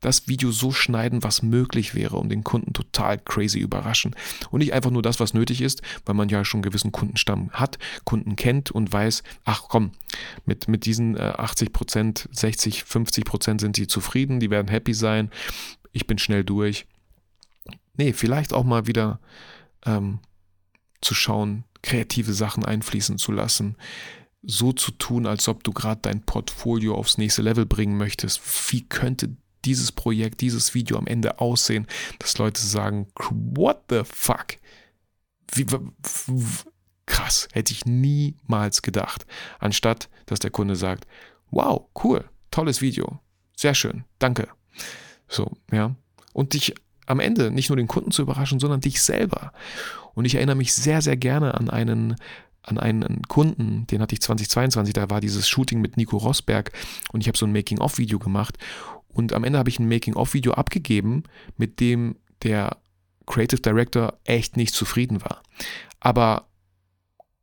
das 0.00 0.28
Video 0.28 0.50
so 0.50 0.72
schneiden, 0.72 1.22
was 1.22 1.42
möglich 1.42 1.94
wäre, 1.94 2.16
um 2.16 2.28
den 2.28 2.44
Kunden 2.44 2.72
total 2.72 3.18
crazy 3.18 3.58
überraschen. 3.58 4.14
Und 4.50 4.60
nicht 4.60 4.72
einfach 4.72 4.90
nur 4.90 5.02
das, 5.02 5.20
was 5.20 5.34
nötig 5.34 5.60
ist, 5.60 5.82
weil 6.04 6.14
man 6.14 6.28
ja 6.28 6.44
schon 6.44 6.58
einen 6.58 6.70
gewissen 6.70 6.92
Kundenstamm 6.92 7.50
hat, 7.52 7.78
Kunden 8.04 8.36
kennt 8.36 8.70
und 8.70 8.92
weiß, 8.92 9.22
ach 9.44 9.64
komm, 9.68 9.92
mit, 10.44 10.68
mit 10.68 10.84
diesen 10.84 11.18
80 11.20 11.68
äh, 11.68 11.70
Prozent, 11.70 12.28
60, 12.32 12.84
50 12.84 13.24
Prozent 13.24 13.60
sind 13.60 13.76
sie 13.76 13.86
zufrieden, 13.86 14.40
die 14.40 14.50
werden 14.50 14.68
happy 14.68 14.94
sein 14.94 15.30
ich 15.96 16.06
bin 16.06 16.18
schnell 16.18 16.44
durch. 16.44 16.86
Nee, 17.96 18.12
vielleicht 18.12 18.52
auch 18.52 18.64
mal 18.64 18.86
wieder 18.86 19.18
ähm, 19.86 20.18
zu 21.00 21.14
schauen, 21.14 21.64
kreative 21.86 22.34
Sachen 22.34 22.64
einfließen 22.64 23.16
zu 23.16 23.32
lassen, 23.32 23.76
so 24.42 24.72
zu 24.72 24.90
tun, 24.90 25.26
als 25.26 25.48
ob 25.48 25.64
du 25.64 25.72
gerade 25.72 26.00
dein 26.02 26.22
Portfolio 26.22 26.94
aufs 26.94 27.16
nächste 27.16 27.42
Level 27.42 27.64
bringen 27.64 27.96
möchtest. 27.96 28.40
Wie 28.70 28.82
könnte 28.82 29.36
dieses 29.64 29.92
Projekt, 29.92 30.40
dieses 30.40 30.74
Video 30.74 30.98
am 30.98 31.06
Ende 31.06 31.40
aussehen, 31.40 31.86
dass 32.18 32.38
Leute 32.38 32.60
sagen, 32.60 33.08
what 33.30 33.84
the 33.88 34.02
fuck? 34.04 34.58
Wie, 35.52 35.66
krass, 37.06 37.48
hätte 37.52 37.72
ich 37.72 37.86
niemals 37.86 38.82
gedacht. 38.82 39.26
Anstatt, 39.58 40.08
dass 40.26 40.40
der 40.40 40.50
Kunde 40.50 40.76
sagt, 40.76 41.06
wow, 41.50 41.86
cool, 42.02 42.28
tolles 42.50 42.80
Video, 42.80 43.20
sehr 43.56 43.74
schön, 43.74 44.04
danke. 44.18 44.48
So, 45.28 45.56
ja. 45.72 45.94
Und 46.32 46.52
dich 46.52 46.74
am 47.06 47.20
Ende 47.20 47.50
nicht 47.50 47.70
nur 47.70 47.76
den 47.76 47.86
Kunden 47.86 48.10
zu 48.10 48.22
überraschen, 48.22 48.60
sondern 48.60 48.80
dich 48.80 49.00
selber. 49.00 49.52
Und 50.16 50.24
ich 50.24 50.34
erinnere 50.34 50.56
mich 50.56 50.72
sehr, 50.72 51.02
sehr 51.02 51.16
gerne 51.16 51.54
an 51.54 51.70
einen 51.70 52.16
an 52.62 52.80
einen 52.80 53.22
Kunden, 53.28 53.86
den 53.86 54.02
hatte 54.02 54.14
ich 54.14 54.22
2022, 54.22 54.92
da 54.92 55.08
war 55.08 55.20
dieses 55.20 55.48
Shooting 55.48 55.80
mit 55.80 55.96
Nico 55.96 56.16
Rosberg 56.16 56.72
und 57.12 57.20
ich 57.20 57.28
habe 57.28 57.38
so 57.38 57.46
ein 57.46 57.52
Making-of-Video 57.52 58.18
gemacht 58.18 58.58
und 59.06 59.32
am 59.32 59.44
Ende 59.44 59.60
habe 59.60 59.68
ich 59.68 59.78
ein 59.78 59.88
Making-of-Video 59.88 60.52
abgegeben, 60.52 61.22
mit 61.56 61.78
dem 61.78 62.16
der 62.42 62.78
Creative 63.24 63.60
Director 63.60 64.18
echt 64.24 64.56
nicht 64.56 64.74
zufrieden 64.74 65.22
war. 65.22 65.42
Aber 66.00 66.48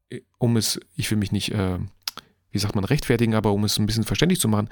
äh, 0.09 0.19
um 0.39 0.57
es, 0.57 0.77
ich 0.95 1.09
will 1.09 1.17
mich 1.17 1.31
nicht, 1.31 1.53
äh, 1.53 1.79
wie 2.51 2.59
sagt 2.59 2.75
man, 2.75 2.83
rechtfertigen, 2.83 3.33
aber 3.33 3.53
um 3.53 3.63
es 3.63 3.79
ein 3.79 3.85
bisschen 3.85 4.03
verständlich 4.03 4.41
zu 4.41 4.49
machen, 4.49 4.67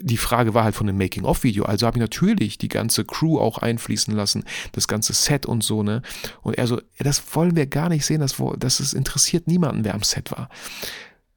die 0.00 0.16
Frage 0.16 0.54
war 0.54 0.64
halt 0.64 0.74
von 0.74 0.88
einem 0.88 0.98
Making-of-Video. 0.98 1.64
Also 1.64 1.86
habe 1.86 1.98
ich 1.98 2.02
natürlich 2.02 2.58
die 2.58 2.68
ganze 2.68 3.04
Crew 3.04 3.38
auch 3.38 3.58
einfließen 3.58 4.14
lassen, 4.14 4.44
das 4.72 4.88
ganze 4.88 5.12
Set 5.12 5.46
und 5.46 5.62
so, 5.62 5.82
ne? 5.82 6.02
Und 6.42 6.56
er 6.56 6.66
so, 6.66 6.80
das 6.98 7.22
wollen 7.34 7.56
wir 7.56 7.66
gar 7.66 7.88
nicht 7.88 8.04
sehen, 8.04 8.20
das, 8.20 8.36
das 8.58 8.92
interessiert 8.92 9.46
niemanden, 9.46 9.84
wer 9.84 9.94
am 9.94 10.02
Set 10.02 10.30
war 10.30 10.48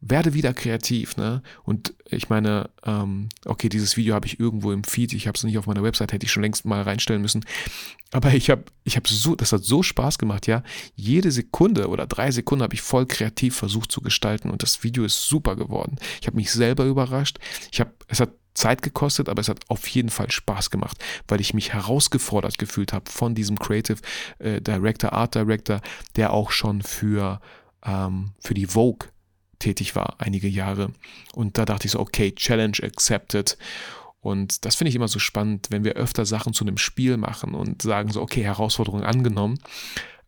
werde 0.01 0.33
wieder 0.33 0.53
kreativ, 0.53 1.15
ne? 1.15 1.43
Und 1.63 1.93
ich 2.09 2.27
meine, 2.27 2.71
ähm, 2.83 3.29
okay, 3.45 3.69
dieses 3.69 3.95
Video 3.97 4.15
habe 4.15 4.25
ich 4.25 4.39
irgendwo 4.39 4.71
im 4.71 4.83
Feed, 4.83 5.13
ich 5.13 5.27
habe 5.27 5.37
es 5.37 5.43
nicht 5.43 5.59
auf 5.59 5.67
meiner 5.67 5.83
Website, 5.83 6.11
hätte 6.11 6.25
ich 6.25 6.31
schon 6.31 6.41
längst 6.41 6.65
mal 6.65 6.81
reinstellen 6.81 7.21
müssen. 7.21 7.45
Aber 8.11 8.33
ich 8.33 8.49
habe, 8.49 8.63
ich 8.83 8.95
habe 8.95 9.07
so, 9.07 9.35
das 9.35 9.53
hat 9.53 9.63
so 9.63 9.83
Spaß 9.83 10.17
gemacht, 10.17 10.47
ja. 10.47 10.63
Jede 10.95 11.31
Sekunde 11.31 11.87
oder 11.87 12.07
drei 12.07 12.31
Sekunden 12.31 12.63
habe 12.63 12.73
ich 12.73 12.81
voll 12.81 13.05
kreativ 13.05 13.55
versucht 13.55 13.91
zu 13.91 14.01
gestalten 14.01 14.49
und 14.49 14.63
das 14.63 14.83
Video 14.83 15.05
ist 15.05 15.27
super 15.27 15.55
geworden. 15.55 15.97
Ich 16.19 16.27
habe 16.27 16.35
mich 16.35 16.51
selber 16.51 16.85
überrascht. 16.85 17.37
Ich 17.71 17.79
habe, 17.79 17.91
es 18.07 18.19
hat 18.19 18.31
Zeit 18.53 18.81
gekostet, 18.81 19.29
aber 19.29 19.41
es 19.41 19.49
hat 19.49 19.61
auf 19.69 19.87
jeden 19.87 20.09
Fall 20.09 20.31
Spaß 20.31 20.69
gemacht, 20.69 20.97
weil 21.27 21.41
ich 21.41 21.53
mich 21.53 21.73
herausgefordert 21.73 22.57
gefühlt 22.57 22.93
habe 22.93 23.09
von 23.09 23.35
diesem 23.35 23.57
Creative 23.57 23.99
äh, 24.39 24.61
Director, 24.61 25.13
Art 25.13 25.35
Director, 25.35 25.81
der 26.15 26.33
auch 26.33 26.51
schon 26.51 26.81
für, 26.81 27.39
ähm, 27.83 28.31
für 28.39 28.53
die 28.53 28.67
Vogue 28.67 29.09
tätig 29.59 29.95
war, 29.95 30.15
einige 30.19 30.47
Jahre. 30.47 30.91
Und 31.33 31.57
da 31.57 31.65
dachte 31.65 31.85
ich 31.85 31.91
so, 31.91 31.99
okay, 31.99 32.33
Challenge 32.33 32.77
accepted. 32.81 33.57
Und 34.19 34.65
das 34.65 34.75
finde 34.75 34.89
ich 34.89 34.95
immer 34.95 35.07
so 35.07 35.19
spannend, 35.19 35.67
wenn 35.69 35.83
wir 35.83 35.93
öfter 35.93 36.25
Sachen 36.25 36.53
zu 36.53 36.63
einem 36.63 36.77
Spiel 36.77 37.17
machen 37.17 37.55
und 37.55 37.81
sagen 37.81 38.11
so, 38.11 38.21
okay, 38.21 38.43
Herausforderung 38.43 39.03
angenommen, 39.03 39.59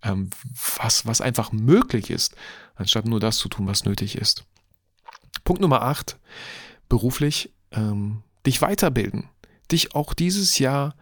ähm, 0.04 0.30
was, 0.78 1.06
was 1.06 1.22
einfach 1.22 1.52
möglich 1.52 2.10
ist, 2.10 2.36
anstatt 2.76 3.06
nur 3.06 3.20
das 3.20 3.38
zu 3.38 3.50
tun, 3.50 3.68
was 3.68 3.86
nötig 3.86 4.18
ist. 4.18 4.46
Punkt 5.44 5.62
Nummer 5.62 5.82
8, 5.82 6.18
beruflich, 6.90 7.52
ähm, 7.74 8.24
dich 8.46 8.62
weiterbilden. 8.62 9.30
Dich 9.72 9.96
auch 9.96 10.14
dieses 10.14 10.60
Jahr 10.60 10.96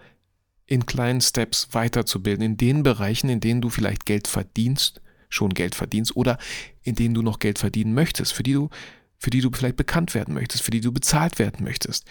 in 0.65 0.85
kleinen 0.85 1.21
Steps 1.21 1.69
weiterzubilden, 1.71 2.45
in 2.45 2.57
den 2.57 2.83
Bereichen, 2.83 3.29
in 3.29 3.39
denen 3.39 3.61
du 3.61 3.69
vielleicht 3.69 4.05
Geld 4.05 4.27
verdienst 4.27 5.01
schon 5.33 5.53
Geld 5.53 5.75
verdienst 5.75 6.15
oder 6.15 6.37
in 6.83 6.95
denen 6.95 7.15
du 7.15 7.21
noch 7.21 7.39
Geld 7.39 7.57
verdienen 7.57 7.93
möchtest, 7.93 8.33
für 8.33 8.43
die 8.43 8.53
du, 8.53 8.69
für 9.17 9.29
die 9.29 9.41
du 9.41 9.49
vielleicht 9.51 9.77
bekannt 9.77 10.13
werden 10.13 10.33
möchtest, 10.33 10.63
für 10.63 10.71
die 10.71 10.81
du 10.81 10.91
bezahlt 10.91 11.39
werden 11.39 11.63
möchtest. 11.63 12.05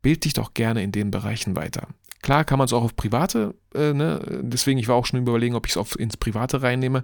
Bild 0.00 0.24
dich 0.24 0.32
doch 0.32 0.54
gerne 0.54 0.82
in 0.82 0.92
den 0.92 1.10
Bereichen 1.10 1.54
weiter. 1.54 1.88
Klar 2.22 2.44
kann 2.44 2.58
man 2.58 2.66
es 2.66 2.72
auch 2.72 2.84
auf 2.84 2.94
private, 2.94 3.54
äh, 3.74 3.92
ne? 3.92 4.40
deswegen 4.42 4.78
ich 4.78 4.86
war 4.86 4.94
auch 4.94 5.06
schon 5.06 5.18
überlegen, 5.18 5.56
ob 5.56 5.66
ich 5.66 5.74
es 5.74 5.96
ins 5.96 6.16
private 6.16 6.62
reinnehme, 6.62 7.02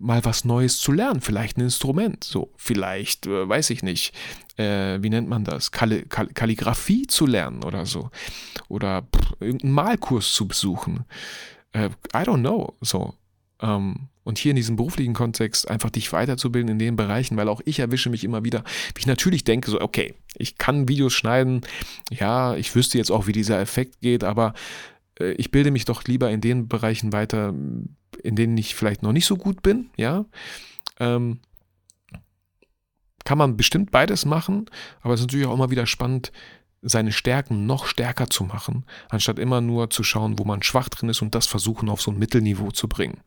mal 0.00 0.24
was 0.24 0.44
Neues 0.44 0.78
zu 0.78 0.90
lernen, 0.90 1.20
vielleicht 1.20 1.56
ein 1.56 1.60
Instrument, 1.60 2.24
so 2.24 2.52
vielleicht, 2.56 3.26
äh, 3.26 3.48
weiß 3.48 3.70
ich 3.70 3.84
nicht, 3.84 4.12
äh, 4.56 5.00
wie 5.00 5.10
nennt 5.10 5.28
man 5.28 5.44
das, 5.44 5.70
Kall 5.70 6.02
Kall 6.08 6.26
Kalligrafie 6.28 7.06
zu 7.06 7.26
lernen 7.26 7.62
oder 7.62 7.86
so 7.86 8.10
oder 8.68 9.02
pff, 9.02 9.40
irgendeinen 9.40 9.72
Malkurs 9.72 10.32
zu 10.32 10.48
besuchen. 10.48 11.04
Äh, 11.72 11.90
I 12.12 12.24
don't 12.24 12.40
know, 12.40 12.74
so. 12.80 13.14
Ähm, 13.60 14.08
und 14.26 14.38
hier 14.38 14.50
in 14.50 14.56
diesem 14.56 14.74
beruflichen 14.74 15.14
Kontext 15.14 15.70
einfach 15.70 15.88
dich 15.88 16.12
weiterzubilden 16.12 16.72
in 16.72 16.78
den 16.80 16.96
Bereichen, 16.96 17.36
weil 17.36 17.48
auch 17.48 17.60
ich 17.64 17.78
erwische 17.78 18.10
mich 18.10 18.24
immer 18.24 18.44
wieder, 18.44 18.64
wie 18.94 19.00
ich 19.00 19.06
natürlich 19.06 19.44
denke, 19.44 19.70
so, 19.70 19.80
okay, 19.80 20.14
ich 20.34 20.58
kann 20.58 20.88
Videos 20.88 21.12
schneiden, 21.12 21.60
ja, 22.10 22.56
ich 22.56 22.74
wüsste 22.74 22.98
jetzt 22.98 23.12
auch, 23.12 23.28
wie 23.28 23.32
dieser 23.32 23.60
Effekt 23.60 24.00
geht, 24.00 24.24
aber 24.24 24.52
äh, 25.20 25.30
ich 25.34 25.52
bilde 25.52 25.70
mich 25.70 25.84
doch 25.84 26.02
lieber 26.04 26.28
in 26.28 26.40
den 26.40 26.66
Bereichen 26.66 27.12
weiter, 27.12 27.54
in 28.20 28.34
denen 28.34 28.58
ich 28.58 28.74
vielleicht 28.74 29.04
noch 29.04 29.12
nicht 29.12 29.26
so 29.26 29.36
gut 29.36 29.62
bin, 29.62 29.90
ja. 29.96 30.24
Ähm, 30.98 31.38
kann 33.24 33.38
man 33.38 33.56
bestimmt 33.56 33.92
beides 33.92 34.24
machen, 34.24 34.66
aber 35.02 35.14
es 35.14 35.20
ist 35.20 35.26
natürlich 35.26 35.46
auch 35.46 35.54
immer 35.54 35.70
wieder 35.70 35.86
spannend, 35.86 36.32
seine 36.82 37.12
Stärken 37.12 37.66
noch 37.66 37.86
stärker 37.86 38.28
zu 38.28 38.42
machen, 38.42 38.84
anstatt 39.08 39.38
immer 39.38 39.60
nur 39.60 39.90
zu 39.90 40.02
schauen, 40.02 40.36
wo 40.38 40.44
man 40.44 40.64
schwach 40.64 40.88
drin 40.88 41.10
ist 41.10 41.22
und 41.22 41.34
das 41.36 41.46
versuchen 41.46 41.88
auf 41.88 42.02
so 42.02 42.10
ein 42.10 42.18
Mittelniveau 42.18 42.72
zu 42.72 42.88
bringen. 42.88 43.20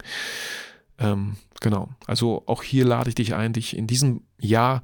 Ähm, 0.99 1.37
genau. 1.61 1.89
Also 2.05 2.43
auch 2.45 2.63
hier 2.63 2.85
lade 2.85 3.09
ich 3.09 3.15
dich 3.15 3.33
ein, 3.33 3.53
dich 3.53 3.75
in 3.75 3.87
diesem 3.87 4.23
Jahr 4.39 4.83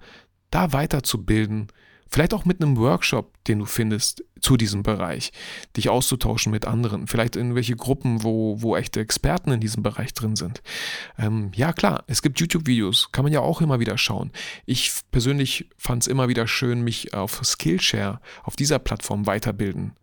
da 0.50 0.72
weiterzubilden. 0.74 1.68
Vielleicht 2.08 2.34
auch 2.34 2.46
mit 2.46 2.62
einem 2.62 2.78
Workshop, 2.78 3.44
den 3.46 3.60
du 3.60 3.66
findest 3.66 4.24
zu 4.40 4.58
diesem 4.58 4.84
Bereich, 4.84 5.34
dich 5.76 5.90
auszutauschen 5.90 6.52
mit 6.52 6.66
anderen. 6.66 7.08
Vielleicht 7.08 7.36
in 7.36 7.56
welche 7.56 7.76
Gruppen, 7.76 8.24
wo, 8.24 8.62
wo 8.62 8.76
echte 8.76 9.02
Experten 9.02 9.52
in 9.52 9.60
diesem 9.60 9.84
Bereich 9.84 10.14
drin 10.14 10.36
sind. 10.36 10.62
Ähm, 11.18 11.52
ja, 11.56 11.74
klar, 11.74 12.04
es 12.08 12.22
gibt 12.22 12.40
YouTube-Videos, 12.40 13.12
kann 13.12 13.24
man 13.24 13.34
ja 13.34 13.42
auch 13.42 13.60
immer 13.60 13.80
wieder 13.80 13.98
schauen. 13.98 14.32
Ich 14.66 14.94
persönlich 15.12 15.70
fand 15.78 16.04
es 16.04 16.08
immer 16.08 16.30
wieder 16.30 16.48
schön, 16.48 16.84
mich 16.84 17.14
auf 17.14 17.42
Skillshare, 17.44 18.22
auf 18.44 18.56
dieser 18.56 18.80
Plattform 18.80 19.26
weiterbilden 19.26 19.94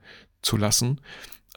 zu 0.43 0.57
lassen. 0.57 1.01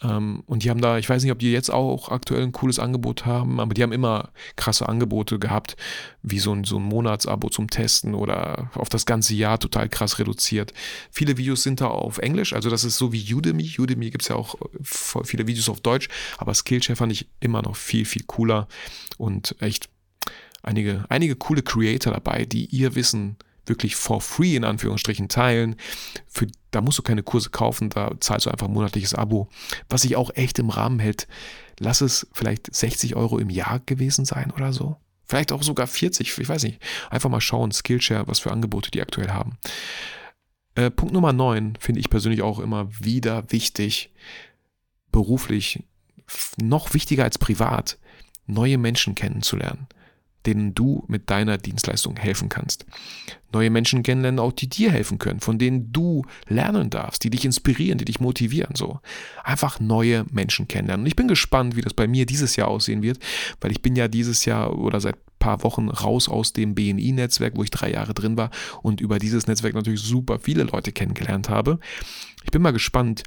Ähm, 0.02 0.44
und 0.46 0.64
die 0.64 0.70
haben 0.70 0.82
da, 0.82 0.98
ich 0.98 1.10
weiß 1.10 1.24
nicht, 1.24 1.32
ob 1.32 1.40
die 1.40 1.52
jetzt 1.52 1.72
auch 1.72 2.10
aktuell 2.10 2.44
ein 2.44 2.52
cooles 2.52 2.80
Angebot 2.80 3.26
haben, 3.26 3.60
aber 3.60 3.74
die 3.74 3.82
haben 3.82 3.92
immer 3.92 4.30
krasse 4.56 4.90
Angebote 4.90 5.40
gehabt, 5.40 5.78
wie 6.22 6.40
so 6.40 6.54
ein, 6.54 6.64
so 6.64 6.78
ein 6.78 6.84
Monatsabo 6.84 7.50
zum 7.50 7.70
Testen 7.70 8.14
oder 8.14 8.72
auf 8.76 8.90
das 8.90 9.06
ganze 9.06 9.36
Jahr 9.36 9.60
total 9.60 9.88
krass 9.88 10.20
reduziert. 10.20 10.74
Viele 11.12 11.38
Videos 11.38 11.64
sind 11.64 11.82
da 11.82 11.88
auf 11.88 12.18
Englisch, 12.18 12.54
also 12.54 12.70
das 12.70 12.84
ist 12.84 12.98
so 12.98 13.14
wie 13.14 13.34
Udemy. 13.34 13.76
Udemy 13.80 14.10
gibt 14.10 14.24
es 14.24 14.30
ja 14.30 14.36
auch 14.36 14.56
viele 15.24 15.48
Videos 15.48 15.70
auf 15.70 15.82
Deutsch, 15.82 16.10
aber 16.38 16.54
Skillshare 16.54 16.98
fand 16.98 17.12
ich 17.12 17.28
immer 17.40 17.62
noch 17.62 17.76
viel, 17.76 18.06
viel 18.06 18.24
cooler 18.24 18.68
und 19.18 19.56
echt 19.60 19.90
einige, 20.62 21.06
einige 21.10 21.36
coole 21.36 21.62
Creator 21.62 22.12
dabei, 22.14 22.46
die 22.46 22.66
ihr 22.66 22.96
Wissen 22.96 23.38
wirklich 23.66 23.96
for 23.96 24.22
free 24.22 24.56
in 24.56 24.64
Anführungsstrichen 24.64 25.28
teilen. 25.28 25.76
Für, 26.28 26.48
da 26.76 26.82
musst 26.82 26.98
du 26.98 27.04
keine 27.04 27.24
Kurse 27.24 27.50
kaufen, 27.50 27.90
da 27.90 28.12
zahlst 28.20 28.46
du 28.46 28.52
einfach 28.52 28.68
ein 28.68 28.74
monatliches 28.74 29.14
Abo, 29.14 29.48
was 29.90 30.02
sich 30.02 30.16
auch 30.16 30.32
echt 30.36 30.60
im 30.60 30.70
Rahmen 30.70 31.00
hält. 31.00 31.28
Lass 31.80 32.02
es 32.02 32.28
vielleicht 32.34 32.74
60 32.74 33.16
Euro 33.16 33.40
im 33.40 33.50
Jahr 33.50 33.80
gewesen 33.80 34.26
sein 34.26 34.52
oder 34.52 34.74
so. 34.74 34.98
Vielleicht 35.26 35.52
auch 35.52 35.64
sogar 35.64 35.88
40, 35.88 36.38
ich 36.38 36.50
weiß 36.50 36.64
nicht. 36.64 36.82
Einfach 37.10 37.30
mal 37.30 37.42
schauen, 37.42 37.72
Skillshare, 37.72 38.28
was 38.28 38.40
für 38.40 38.52
Angebote 38.52 38.92
die 38.92 39.02
aktuell 39.02 39.30
haben. 39.30 39.58
Äh, 40.76 40.92
Punkt 40.92 41.14
Nummer 41.14 41.34
9 41.34 41.78
finde 41.80 42.02
ich 42.02 42.10
persönlich 42.10 42.42
auch 42.42 42.60
immer 42.60 42.90
wieder 43.00 43.50
wichtig, 43.52 44.12
beruflich, 45.12 45.84
noch 46.58 46.94
wichtiger 46.94 47.24
als 47.24 47.38
privat, 47.38 47.98
neue 48.46 48.78
Menschen 48.78 49.16
kennenzulernen 49.16 49.88
denen 50.46 50.76
du 50.76 51.04
mit 51.08 51.30
deiner 51.30 51.58
Dienstleistung 51.58 52.18
helfen 52.18 52.50
kannst. 52.50 52.86
Neue 53.52 53.70
Menschen 53.70 54.04
kennenlernen, 54.04 54.40
auch 54.40 54.52
die 54.52 54.68
dir 54.68 54.92
helfen 54.92 55.18
können, 55.18 55.40
von 55.40 55.58
denen 55.58 55.92
du 55.92 56.24
lernen 56.48 56.90
darfst, 56.90 57.24
die 57.24 57.30
dich 57.30 57.46
inspirieren, 57.46 57.98
die 57.98 58.06
dich 58.06 58.20
motivieren, 58.20 58.76
so. 58.76 59.00
Einfach 59.44 59.80
neue 59.80 60.26
Menschen 60.32 60.68
kennenlernen. 60.68 61.04
Und 61.04 61.08
ich 61.08 61.16
bin 61.16 61.28
gespannt, 61.28 61.76
wie 61.76 61.82
das 61.82 61.94
bei 61.94 62.08
mir 62.08 62.26
dieses 62.26 62.56
Jahr 62.56 62.68
aussehen 62.68 63.02
wird, 63.02 63.20
weil 63.62 63.72
ich 63.72 63.82
bin 63.82 63.96
ja 63.96 64.08
dieses 64.08 64.46
Jahr 64.46 64.78
oder 64.78 65.00
seit 65.00 65.16
paar 65.46 65.62
Wochen 65.64 65.90
raus 65.90 66.28
aus 66.28 66.54
dem 66.54 66.74
BNI-Netzwerk, 66.74 67.56
wo 67.56 67.62
ich 67.62 67.70
drei 67.70 67.92
Jahre 67.92 68.16
drin 68.16 68.36
war 68.36 68.50
und 68.82 69.00
über 69.00 69.20
dieses 69.20 69.46
Netzwerk 69.46 69.76
natürlich 69.76 70.02
super 70.02 70.40
viele 70.40 70.64
Leute 70.64 70.92
kennengelernt 70.92 71.50
habe. 71.50 71.80
Ich 72.44 72.52
bin 72.52 72.64
mal 72.64 72.72
gespannt. 72.72 73.22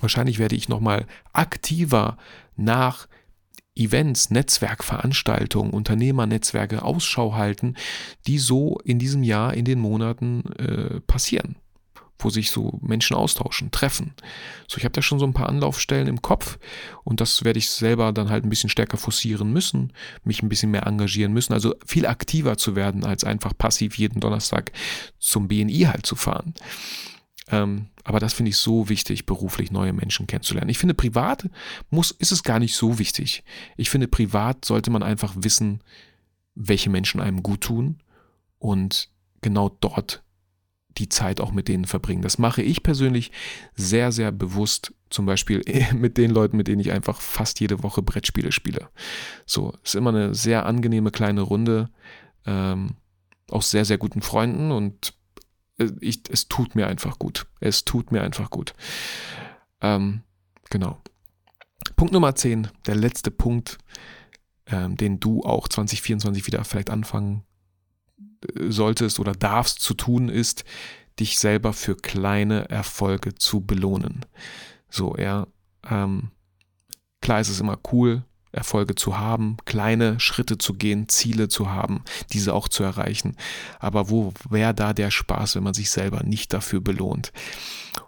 Wahrscheinlich 0.00 0.38
werde 0.38 0.56
ich 0.56 0.70
nochmal 0.70 1.06
aktiver 1.34 2.16
nach 2.56 3.08
Events, 3.78 4.30
Netzwerkveranstaltungen, 4.30 5.72
Unternehmernetzwerke 5.72 6.82
Ausschau 6.82 7.34
halten, 7.34 7.74
die 8.26 8.38
so 8.38 8.78
in 8.84 8.98
diesem 8.98 9.22
Jahr, 9.22 9.54
in 9.54 9.64
den 9.64 9.78
Monaten 9.78 10.44
äh, 10.58 11.00
passieren. 11.00 11.56
wo 12.20 12.30
sich 12.30 12.50
so 12.50 12.80
Menschen 12.82 13.14
austauschen, 13.14 13.70
treffen. 13.70 14.12
So, 14.66 14.78
ich 14.78 14.84
habe 14.84 14.92
da 14.92 15.02
schon 15.02 15.20
so 15.20 15.24
ein 15.24 15.34
paar 15.34 15.48
Anlaufstellen 15.48 16.08
im 16.08 16.20
Kopf 16.20 16.58
und 17.04 17.20
das 17.20 17.44
werde 17.44 17.60
ich 17.60 17.70
selber 17.70 18.12
dann 18.12 18.28
halt 18.28 18.44
ein 18.44 18.50
bisschen 18.50 18.70
stärker 18.70 18.96
forcieren 18.96 19.52
müssen, 19.52 19.92
mich 20.24 20.42
ein 20.42 20.48
bisschen 20.48 20.72
mehr 20.72 20.86
engagieren 20.86 21.32
müssen, 21.32 21.52
also 21.52 21.76
viel 21.86 22.06
aktiver 22.06 22.56
zu 22.56 22.74
werden, 22.74 23.04
als 23.04 23.22
einfach 23.22 23.56
passiv 23.56 23.98
jeden 23.98 24.18
Donnerstag 24.18 24.72
zum 25.20 25.46
BNI 25.46 25.86
halt 25.92 26.06
zu 26.06 26.16
fahren. 26.16 26.54
Ähm, 27.50 27.86
aber 28.04 28.20
das 28.20 28.34
finde 28.34 28.50
ich 28.50 28.56
so 28.56 28.88
wichtig, 28.88 29.26
beruflich 29.26 29.70
neue 29.70 29.92
Menschen 29.92 30.26
kennenzulernen. 30.26 30.70
Ich 30.70 30.78
finde, 30.78 30.94
privat 30.94 31.48
muss, 31.90 32.10
ist 32.10 32.32
es 32.32 32.42
gar 32.42 32.58
nicht 32.58 32.74
so 32.74 32.98
wichtig. 32.98 33.44
Ich 33.76 33.90
finde, 33.90 34.08
privat 34.08 34.64
sollte 34.64 34.90
man 34.90 35.02
einfach 35.02 35.34
wissen, 35.36 35.82
welche 36.54 36.90
Menschen 36.90 37.20
einem 37.20 37.42
gut 37.42 37.62
tun 37.62 37.98
und 38.58 39.08
genau 39.40 39.68
dort 39.80 40.22
die 40.98 41.08
Zeit 41.08 41.40
auch 41.40 41.52
mit 41.52 41.68
denen 41.68 41.84
verbringen. 41.84 42.22
Das 42.22 42.38
mache 42.38 42.62
ich 42.62 42.82
persönlich 42.82 43.30
sehr, 43.74 44.10
sehr 44.10 44.32
bewusst, 44.32 44.92
zum 45.10 45.26
Beispiel 45.26 45.62
mit 45.94 46.18
den 46.18 46.30
Leuten, 46.30 46.56
mit 46.56 46.68
denen 46.68 46.80
ich 46.80 46.92
einfach 46.92 47.20
fast 47.20 47.60
jede 47.60 47.82
Woche 47.82 48.02
Brettspiele 48.02 48.52
spiele. 48.52 48.88
So, 49.46 49.74
ist 49.84 49.94
immer 49.94 50.10
eine 50.10 50.34
sehr 50.34 50.66
angenehme 50.66 51.10
kleine 51.10 51.42
Runde 51.42 51.90
ähm, 52.46 52.96
aus 53.50 53.70
sehr, 53.70 53.84
sehr 53.84 53.98
guten 53.98 54.22
Freunden 54.22 54.72
und 54.72 55.14
ich, 56.00 56.22
es 56.30 56.48
tut 56.48 56.74
mir 56.74 56.86
einfach 56.86 57.18
gut. 57.18 57.46
Es 57.60 57.84
tut 57.84 58.12
mir 58.12 58.22
einfach 58.22 58.50
gut. 58.50 58.74
Ähm, 59.80 60.22
genau. 60.70 61.00
Punkt 61.96 62.12
Nummer 62.12 62.34
10, 62.34 62.68
der 62.86 62.96
letzte 62.96 63.30
Punkt, 63.30 63.78
ähm, 64.66 64.96
den 64.96 65.20
du 65.20 65.42
auch 65.42 65.68
2024 65.68 66.46
wieder 66.46 66.64
vielleicht 66.64 66.90
anfangen 66.90 67.44
solltest 68.68 69.18
oder 69.18 69.32
darfst 69.32 69.80
zu 69.80 69.94
tun, 69.94 70.28
ist, 70.28 70.64
dich 71.18 71.38
selber 71.38 71.72
für 71.72 71.96
kleine 71.96 72.68
Erfolge 72.68 73.34
zu 73.34 73.60
belohnen. 73.60 74.24
So, 74.88 75.16
ja, 75.16 75.46
ähm, 75.88 76.30
klar 77.20 77.40
ist 77.40 77.48
es 77.48 77.60
immer 77.60 77.78
cool, 77.92 78.24
Erfolge 78.52 78.94
zu 78.94 79.18
haben, 79.18 79.56
kleine 79.64 80.18
Schritte 80.20 80.58
zu 80.58 80.74
gehen, 80.74 81.08
Ziele 81.08 81.48
zu 81.48 81.70
haben, 81.70 82.02
diese 82.32 82.54
auch 82.54 82.68
zu 82.68 82.82
erreichen. 82.82 83.36
Aber 83.78 84.10
wo 84.10 84.32
wäre 84.48 84.74
da 84.74 84.92
der 84.92 85.10
Spaß, 85.10 85.56
wenn 85.56 85.62
man 85.62 85.74
sich 85.74 85.90
selber 85.90 86.22
nicht 86.22 86.52
dafür 86.52 86.80
belohnt? 86.80 87.32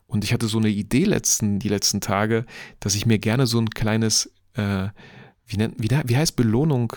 Und 0.06 0.24
ich 0.24 0.32
hatte 0.32 0.48
so 0.48 0.58
eine 0.58 0.70
Idee 0.70 1.04
letzten, 1.04 1.58
die 1.58 1.68
letzten 1.68 2.00
Tage, 2.00 2.46
dass 2.80 2.94
ich 2.94 3.06
mir 3.06 3.18
gerne 3.18 3.46
so 3.46 3.60
ein 3.60 3.70
kleines, 3.70 4.32
äh, 4.54 4.88
wie, 5.46 5.56
nennt, 5.56 5.76
wie, 5.78 5.90
wie 5.90 6.16
heißt 6.16 6.36
Belohnung? 6.36 6.94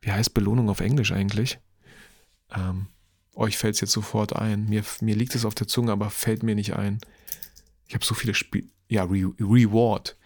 Wie 0.00 0.12
heißt 0.12 0.32
Belohnung 0.34 0.70
auf 0.70 0.80
Englisch 0.80 1.12
eigentlich? 1.12 1.58
Ähm, 2.54 2.86
euch 3.34 3.58
fällt 3.58 3.74
es 3.74 3.80
jetzt 3.80 3.92
sofort 3.92 4.36
ein. 4.36 4.68
Mir, 4.68 4.84
mir 5.00 5.16
liegt 5.16 5.34
es 5.34 5.44
auf 5.44 5.54
der 5.54 5.66
Zunge, 5.66 5.92
aber 5.92 6.10
fällt 6.10 6.42
mir 6.42 6.54
nicht 6.54 6.76
ein. 6.76 7.00
Ich 7.86 7.94
habe 7.94 8.04
so 8.04 8.14
viele 8.14 8.34
Spiele. 8.34 8.68
Ja, 8.88 9.04
Re 9.04 9.32
Reward. 9.40 10.16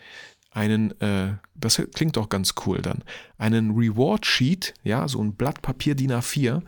Einen, 0.55 0.99
äh, 1.01 1.35
das 1.57 1.83
klingt 1.95 2.17
doch 2.17 2.29
ganz 2.29 2.55
cool 2.65 2.81
dann. 2.81 3.03
Einen 3.39 3.73
Reward 3.73 4.25
Sheet, 4.25 4.73
ja, 4.85 5.09
so 5.09 5.21
ein 5.21 5.35
Blatt 5.35 5.63
Papier 5.63 5.97
DIN 5.97 6.13
A4, 6.13 6.63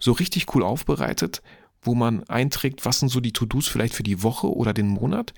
so 0.00 0.12
richtig 0.12 0.54
cool 0.54 0.64
aufbereitet, 0.64 1.40
wo 1.82 1.94
man 1.94 2.24
einträgt, 2.24 2.84
was 2.84 2.98
sind 2.98 3.10
so 3.10 3.20
die 3.20 3.32
To-Dos 3.32 3.68
vielleicht 3.68 3.94
für 3.94 4.02
die 4.02 4.24
Woche 4.24 4.52
oder 4.52 4.74
den 4.74 4.88
Monat, 4.88 5.34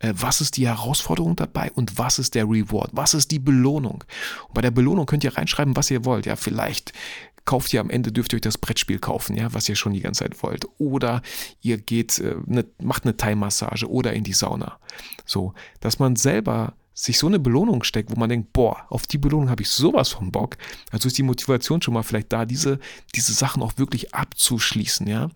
äh, 0.00 0.12
was 0.16 0.40
ist 0.40 0.56
die 0.56 0.66
Herausforderung 0.66 1.36
dabei 1.36 1.70
und 1.72 1.98
was 1.98 2.18
ist 2.18 2.34
der 2.34 2.46
Reward, 2.46 2.90
was 2.92 3.14
ist 3.14 3.30
die 3.30 3.38
Belohnung. 3.38 4.02
Und 4.48 4.54
bei 4.54 4.60
der 4.60 4.72
Belohnung 4.72 5.06
könnt 5.06 5.22
ihr 5.22 5.36
reinschreiben, 5.36 5.76
was 5.76 5.90
ihr 5.90 6.04
wollt. 6.04 6.26
Ja, 6.26 6.34
vielleicht 6.34 6.92
kauft 7.44 7.72
ihr 7.72 7.80
am 7.80 7.90
Ende, 7.90 8.10
dürft 8.10 8.32
ihr 8.32 8.38
euch 8.38 8.42
das 8.42 8.58
Brettspiel 8.58 8.98
kaufen, 8.98 9.36
ja, 9.36 9.54
was 9.54 9.68
ihr 9.68 9.76
schon 9.76 9.92
die 9.92 10.00
ganze 10.00 10.24
Zeit 10.24 10.42
wollt. 10.42 10.66
Oder 10.78 11.22
ihr 11.62 11.78
geht, 11.78 12.18
äh, 12.18 12.34
ne, 12.44 12.64
macht 12.82 13.04
eine 13.04 13.16
Thai-Massage 13.16 13.88
oder 13.88 14.12
in 14.14 14.24
die 14.24 14.32
Sauna. 14.32 14.80
So, 15.24 15.54
dass 15.78 16.00
man 16.00 16.16
selber 16.16 16.74
sich 16.98 17.18
so 17.18 17.26
eine 17.26 17.38
Belohnung 17.38 17.82
steckt, 17.82 18.10
wo 18.10 18.18
man 18.18 18.30
denkt, 18.30 18.54
boah, 18.54 18.86
auf 18.88 19.06
die 19.06 19.18
Belohnung 19.18 19.50
habe 19.50 19.60
ich 19.60 19.68
sowas 19.68 20.08
von 20.08 20.32
Bock. 20.32 20.56
Also 20.90 21.08
ist 21.08 21.18
die 21.18 21.22
Motivation 21.22 21.82
schon 21.82 21.92
mal 21.92 22.02
vielleicht 22.02 22.32
da, 22.32 22.46
diese, 22.46 22.78
diese 23.14 23.34
Sachen 23.34 23.62
auch 23.62 23.74
wirklich 23.76 24.14
abzuschließen, 24.14 25.06
ja. 25.06 25.28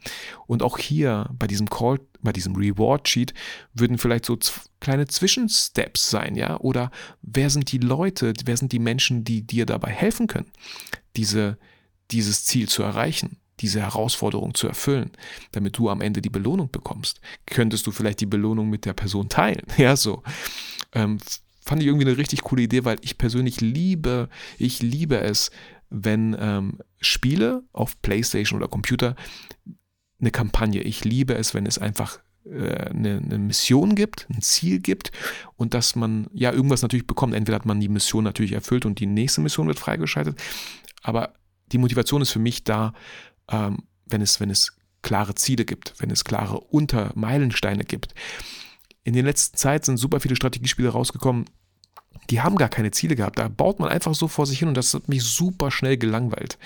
Und 0.46 0.62
auch 0.62 0.78
hier 0.78 1.28
bei 1.38 1.46
diesem 1.46 1.68
Call, 1.68 2.00
bei 2.22 2.32
diesem 2.32 2.56
Reward 2.56 3.06
Sheet 3.06 3.34
würden 3.74 3.98
vielleicht 3.98 4.24
so 4.24 4.38
kleine 4.80 5.06
Zwischensteps 5.06 6.08
sein, 6.08 6.34
ja. 6.34 6.58
Oder 6.60 6.90
wer 7.20 7.50
sind 7.50 7.70
die 7.72 7.78
Leute, 7.78 8.32
wer 8.46 8.56
sind 8.56 8.72
die 8.72 8.78
Menschen, 8.78 9.24
die 9.24 9.42
dir 9.42 9.66
dabei 9.66 9.90
helfen 9.90 10.28
können, 10.28 10.50
diese, 11.14 11.58
dieses 12.10 12.46
Ziel 12.46 12.70
zu 12.70 12.82
erreichen, 12.82 13.36
diese 13.60 13.82
Herausforderung 13.82 14.54
zu 14.54 14.66
erfüllen, 14.66 15.10
damit 15.52 15.76
du 15.76 15.90
am 15.90 16.00
Ende 16.00 16.22
die 16.22 16.30
Belohnung 16.30 16.70
bekommst. 16.70 17.20
Könntest 17.44 17.86
du 17.86 17.90
vielleicht 17.90 18.20
die 18.20 18.26
Belohnung 18.26 18.70
mit 18.70 18.86
der 18.86 18.94
Person 18.94 19.28
teilen? 19.28 19.66
Ja, 19.76 19.94
so. 19.94 20.22
Ähm, 20.92 21.18
fand 21.70 21.82
ich 21.82 21.86
irgendwie 21.86 22.06
eine 22.08 22.18
richtig 22.18 22.42
coole 22.42 22.62
Idee, 22.62 22.84
weil 22.84 22.98
ich 23.00 23.16
persönlich 23.16 23.60
liebe, 23.60 24.28
ich 24.58 24.82
liebe 24.82 25.20
es, 25.20 25.52
wenn 25.88 26.36
ähm, 26.36 26.80
Spiele 27.00 27.62
auf 27.72 28.02
PlayStation 28.02 28.58
oder 28.58 28.66
Computer 28.66 29.14
eine 30.20 30.32
Kampagne, 30.32 30.82
ich 30.82 31.04
liebe 31.04 31.34
es, 31.34 31.54
wenn 31.54 31.66
es 31.66 31.78
einfach 31.78 32.18
äh, 32.44 32.74
eine, 32.90 33.18
eine, 33.18 33.38
Mission 33.38 33.94
gibt, 33.94 34.26
ein 34.30 34.42
Ziel 34.42 34.80
gibt 34.80 35.12
und 35.54 35.72
dass 35.72 35.94
man 35.94 36.26
ja 36.32 36.52
irgendwas 36.52 36.82
natürlich 36.82 37.06
bekommt. 37.06 37.34
Entweder 37.34 37.54
hat 37.54 37.66
man 37.66 37.78
die 37.78 37.88
Mission 37.88 38.24
natürlich 38.24 38.54
erfüllt 38.54 38.84
und 38.84 38.98
die 38.98 39.06
nächste 39.06 39.40
Mission 39.40 39.68
wird 39.68 39.78
freigeschaltet, 39.78 40.36
aber 41.04 41.34
die 41.70 41.78
Motivation 41.78 42.20
ist 42.20 42.32
für 42.32 42.40
mich 42.40 42.64
da, 42.64 42.94
ähm, 43.48 43.84
wenn, 44.06 44.22
es, 44.22 44.40
wenn 44.40 44.50
es 44.50 44.76
klare 45.02 45.36
Ziele 45.36 45.64
gibt, 45.64 45.94
wenn 45.98 46.10
es 46.10 46.24
klare 46.24 46.58
Untermeilensteine 46.58 47.84
gibt. 47.84 48.12
In 49.04 49.14
der 49.14 49.22
letzten 49.22 49.56
Zeit 49.56 49.84
sind 49.84 49.98
super 49.98 50.18
viele 50.18 50.34
Strategiespiele 50.34 50.88
rausgekommen, 50.88 51.44
die 52.30 52.40
haben 52.40 52.56
gar 52.56 52.68
keine 52.68 52.90
Ziele 52.90 53.16
gehabt. 53.16 53.38
Da 53.38 53.48
baut 53.48 53.80
man 53.80 53.88
einfach 53.88 54.14
so 54.14 54.28
vor 54.28 54.46
sich 54.46 54.60
hin 54.60 54.68
und 54.68 54.76
das 54.76 54.94
hat 54.94 55.08
mich 55.08 55.22
super 55.22 55.70
schnell 55.70 55.96
gelangweilt. 55.96 56.58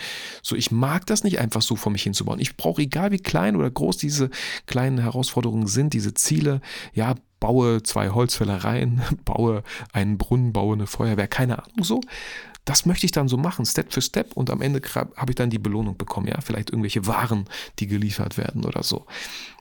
So, 0.42 0.56
ich 0.56 0.70
mag 0.70 1.06
das 1.06 1.24
nicht 1.24 1.38
einfach 1.38 1.62
so 1.62 1.76
vor 1.76 1.90
mich 1.90 2.02
hinzubauen. 2.02 2.40
Ich 2.40 2.56
brauche, 2.56 2.82
egal 2.82 3.10
wie 3.12 3.18
klein 3.18 3.56
oder 3.56 3.70
groß 3.70 3.96
diese 3.96 4.30
kleinen 4.66 4.98
Herausforderungen 4.98 5.66
sind, 5.66 5.94
diese 5.94 6.14
Ziele, 6.14 6.60
ja, 6.92 7.14
baue 7.40 7.82
zwei 7.82 8.10
Holzfällereien, 8.10 9.02
baue 9.24 9.62
einen 9.92 10.18
Brunnen, 10.18 10.52
baue 10.52 10.74
eine 10.74 10.86
Feuerwehr, 10.86 11.28
keine 11.28 11.62
Ahnung 11.62 11.84
so 11.84 12.00
das 12.64 12.86
möchte 12.86 13.04
ich 13.04 13.12
dann 13.12 13.28
so 13.28 13.36
machen, 13.36 13.66
Step 13.66 13.92
für 13.92 14.00
Step 14.00 14.32
und 14.32 14.48
am 14.50 14.62
Ende 14.62 14.80
habe 14.94 15.32
ich 15.32 15.36
dann 15.36 15.50
die 15.50 15.58
Belohnung 15.58 15.96
bekommen, 15.96 16.28
ja, 16.28 16.40
vielleicht 16.40 16.70
irgendwelche 16.70 17.06
Waren, 17.06 17.44
die 17.78 17.86
geliefert 17.86 18.38
werden 18.38 18.64
oder 18.64 18.82
so. 18.82 19.06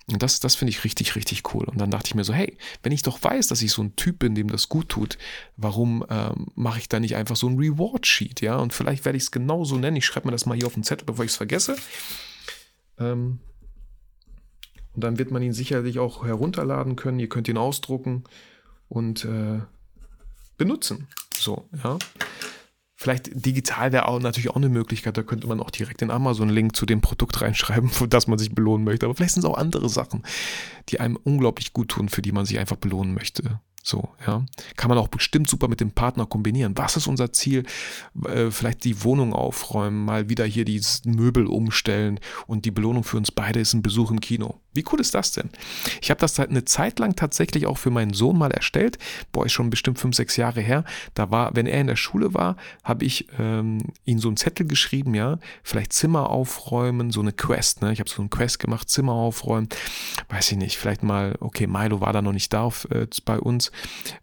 Und 0.08 0.22
das, 0.22 0.40
das 0.40 0.56
finde 0.56 0.72
ich 0.72 0.84
richtig, 0.84 1.16
richtig 1.16 1.54
cool. 1.54 1.64
Und 1.66 1.80
dann 1.80 1.90
dachte 1.90 2.08
ich 2.08 2.16
mir 2.16 2.24
so, 2.24 2.34
hey, 2.34 2.58
wenn 2.82 2.92
ich 2.92 3.04
doch 3.04 3.24
weiß, 3.24 3.48
dass 3.48 3.62
ich 3.62 3.72
so 3.72 3.82
ein 3.82 3.96
Typ 3.96 4.20
bin, 4.20 4.36
dem 4.36 4.50
das 4.50 4.68
gut 4.68 4.90
tut, 4.90 5.18
warum 5.56 6.06
ähm, 6.10 6.48
mache 6.56 6.80
ich 6.80 6.90
da 6.90 7.00
nicht 7.00 7.16
einfach 7.16 7.38
so 7.38 7.48
ein 7.48 7.58
Reward-Sheet, 7.58 8.42
ja? 8.42 8.58
Und 8.58 8.74
vielleicht 8.74 9.06
werde 9.06 9.18
ich 9.18 9.24
es 9.24 9.32
genauso 9.32 9.78
nennen. 9.78 9.96
Ich 9.96 10.06
schreibe 10.06 10.28
mir 10.28 10.34
das 10.34 10.46
mal 10.46 10.58
hier 10.58 10.68
auf 10.68 10.74
den 10.74 10.84
Zettel, 10.84 11.06
bevor 11.06 11.24
ich 11.24 11.32
es 11.32 11.38
vergesse. 11.38 11.78
Ähm, 13.00 13.40
und 14.94 15.04
dann 15.04 15.18
wird 15.18 15.32
man 15.32 15.42
ihn 15.42 15.54
sicherlich 15.54 16.00
auch 16.00 16.26
herunterladen 16.26 16.96
können. 16.98 17.20
Ihr 17.20 17.30
könnt 17.30 17.48
ihn 17.48 17.58
ausdrucken 17.58 18.26
und 18.90 19.24
äh, 19.24 19.62
benutzen. 20.58 21.08
So, 21.36 21.68
ja. 21.82 21.98
Vielleicht 23.04 23.46
digital 23.46 23.92
wäre 23.92 24.08
auch 24.08 24.22
natürlich 24.22 24.50
auch 24.50 24.56
eine 24.56 24.70
Möglichkeit. 24.70 25.18
Da 25.18 25.24
könnte 25.24 25.46
man 25.46 25.60
auch 25.60 25.72
direkt 25.72 26.00
den 26.00 26.10
Amazon-Link 26.10 26.74
zu 26.74 26.86
dem 26.86 27.02
Produkt 27.02 27.42
reinschreiben, 27.42 27.90
für 27.90 28.08
das 28.08 28.28
man 28.28 28.40
sich 28.40 28.56
belohnen 28.56 28.86
möchte. 28.86 29.06
Aber 29.06 29.14
vielleicht 29.14 29.34
sind 29.34 29.44
es 29.44 29.50
auch 29.50 29.58
andere 29.58 29.90
Sachen, 29.90 30.24
die 30.88 31.02
einem 31.02 31.18
unglaublich 31.18 31.74
gut 31.74 31.90
tun, 31.90 32.08
für 32.08 32.22
die 32.22 32.32
man 32.32 32.46
sich 32.46 32.60
einfach 32.60 32.78
belohnen 32.78 33.14
möchte. 33.14 33.60
So, 33.84 34.08
ja. 34.26 34.46
Kann 34.78 34.88
man 34.88 34.98
auch 34.98 35.10
bestimmt 35.10 35.50
super 35.50 35.68
mit 35.68 35.82
dem 35.82 35.92
Partner 35.92 36.26
kombinieren. 36.26 36.78
Was 36.78 36.96
ist 36.96 37.08
unser 37.08 37.34
Ziel? 37.34 37.66
Äh, 38.26 38.52
vielleicht 38.52 38.86
die 38.86 39.04
Wohnung 39.04 39.34
aufräumen, 39.34 40.06
mal 40.06 40.30
wieder 40.30 40.46
hier 40.46 40.64
die 40.64 40.82
Möbel 41.04 41.46
umstellen 41.46 42.22
und 42.48 42.64
die 42.64 42.72
Belohnung 42.72 43.04
für 43.04 43.18
uns 43.18 43.32
beide 43.32 43.60
ist 43.60 43.74
ein 43.74 43.84
Besuch 43.84 44.12
im 44.12 44.22
Kino. 44.22 44.62
Wie 44.74 44.84
cool 44.92 45.00
ist 45.00 45.14
das 45.14 45.32
denn? 45.32 45.50
Ich 46.02 46.10
habe 46.10 46.20
das 46.20 46.40
eine 46.40 46.66
Zeit 46.66 47.00
lang 47.00 47.16
tatsächlich 47.16 47.66
auch 47.68 47.78
für 47.78 47.92
meinen 47.92 48.14
Sohn 48.14 48.38
mal 48.38 48.52
erstellt. 48.52 48.98
Boah, 49.32 49.46
ist 49.46 49.52
schon 49.52 49.70
bestimmt 49.70 50.00
fünf, 50.00 50.16
sechs 50.16 50.36
Jahre 50.36 50.62
her. 50.62 50.84
Da 51.14 51.32
war, 51.32 51.56
wenn 51.56 51.68
er 51.68 51.80
in 51.80 51.88
der 51.88 51.96
Schule 51.96 52.34
war, 52.34 52.58
habe 52.84 53.06
ich 53.06 53.28
ähm, 53.40 53.80
ihm 54.06 54.20
so 54.20 54.30
einen 54.30 54.38
Zettel 54.38 54.68
geschrieben, 54.68 55.14
ja, 55.14 55.38
vielleicht 55.64 55.94
Zimmer 55.94 56.30
aufräumen, 56.30 57.12
so 57.12 57.22
eine 57.22 57.34
Quest, 57.34 57.82
ne? 57.82 57.94
Ich 57.94 58.00
habe 58.00 58.10
so 58.10 58.22
eine 58.22 58.30
Quest 58.30 58.60
gemacht, 58.60 58.90
Zimmer 58.90 59.14
aufräumen. 59.14 59.70
Weiß 60.30 60.52
ich 60.52 60.58
nicht, 60.58 60.78
vielleicht 60.78 61.04
mal, 61.04 61.36
okay, 61.40 61.68
Milo 61.68 62.02
war 62.02 62.14
da 62.14 62.22
noch 62.22 62.34
nicht 62.34 62.54
da 62.54 62.64
auf, 62.64 62.88
äh, 62.92 63.08
bei 63.26 63.40
uns, 63.40 63.72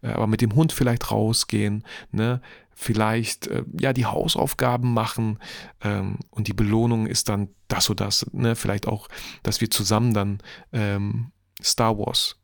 äh, 0.01 0.09
aber 0.09 0.27
mit 0.27 0.41
dem 0.41 0.55
Hund 0.55 0.73
vielleicht 0.73 1.11
rausgehen, 1.11 1.83
ne? 2.11 2.41
Vielleicht 2.81 3.45
äh, 3.45 3.63
ja 3.79 3.93
die 3.93 4.07
Hausaufgaben 4.07 4.91
machen 4.91 5.37
ähm, 5.83 6.17
und 6.31 6.47
die 6.47 6.53
Belohnung 6.53 7.05
ist 7.05 7.29
dann 7.29 7.49
das 7.67 7.91
oder 7.91 8.05
das, 8.05 8.25
ne? 8.33 8.55
vielleicht 8.55 8.87
auch, 8.87 9.07
dass 9.43 9.61
wir 9.61 9.69
zusammen 9.69 10.15
dann 10.15 10.39
ähm, 10.73 11.31
Star 11.61 11.99
Wars 11.99 12.39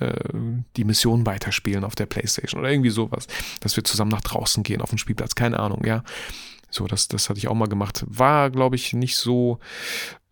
äh, 0.00 0.12
die 0.76 0.82
Mission 0.82 1.24
weiterspielen 1.24 1.84
auf 1.84 1.94
der 1.94 2.06
Playstation 2.06 2.60
oder 2.60 2.70
irgendwie 2.72 2.90
sowas, 2.90 3.28
dass 3.60 3.76
wir 3.76 3.84
zusammen 3.84 4.10
nach 4.10 4.22
draußen 4.22 4.64
gehen 4.64 4.80
auf 4.80 4.90
den 4.90 4.98
Spielplatz, 4.98 5.36
keine 5.36 5.60
Ahnung, 5.60 5.84
ja. 5.84 6.02
So, 6.68 6.88
das, 6.88 7.06
das 7.06 7.30
hatte 7.30 7.38
ich 7.38 7.46
auch 7.46 7.54
mal 7.54 7.68
gemacht. 7.68 8.04
War, 8.08 8.50
glaube 8.50 8.74
ich, 8.74 8.92
nicht 8.92 9.16
so 9.16 9.60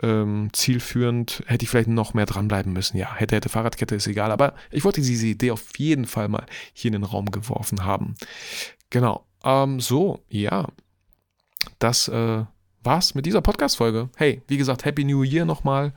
ähm, 0.02 0.48
zielführend. 0.52 1.44
Hätte 1.46 1.62
ich 1.62 1.70
vielleicht 1.70 1.88
noch 1.88 2.12
mehr 2.12 2.26
dranbleiben 2.26 2.72
müssen. 2.72 2.96
Ja, 2.96 3.14
hätte, 3.14 3.36
hätte 3.36 3.48
Fahrradkette, 3.48 3.94
ist 3.94 4.08
egal. 4.08 4.32
Aber 4.32 4.54
ich 4.72 4.84
wollte 4.84 5.00
diese 5.00 5.28
Idee 5.28 5.52
auf 5.52 5.78
jeden 5.78 6.06
Fall 6.06 6.28
mal 6.28 6.44
hier 6.72 6.88
in 6.88 6.94
den 6.94 7.04
Raum 7.04 7.30
geworfen 7.30 7.84
haben. 7.84 8.16
Genau. 8.90 9.24
Ähm, 9.44 9.80
so, 9.80 10.24
ja. 10.28 10.68
Das 11.78 12.08
äh, 12.08 12.44
war's 12.82 13.14
mit 13.14 13.26
dieser 13.26 13.40
Podcast-Folge. 13.40 14.10
Hey, 14.16 14.42
wie 14.48 14.56
gesagt, 14.56 14.84
Happy 14.84 15.04
New 15.04 15.22
Year 15.22 15.44
nochmal. 15.44 15.92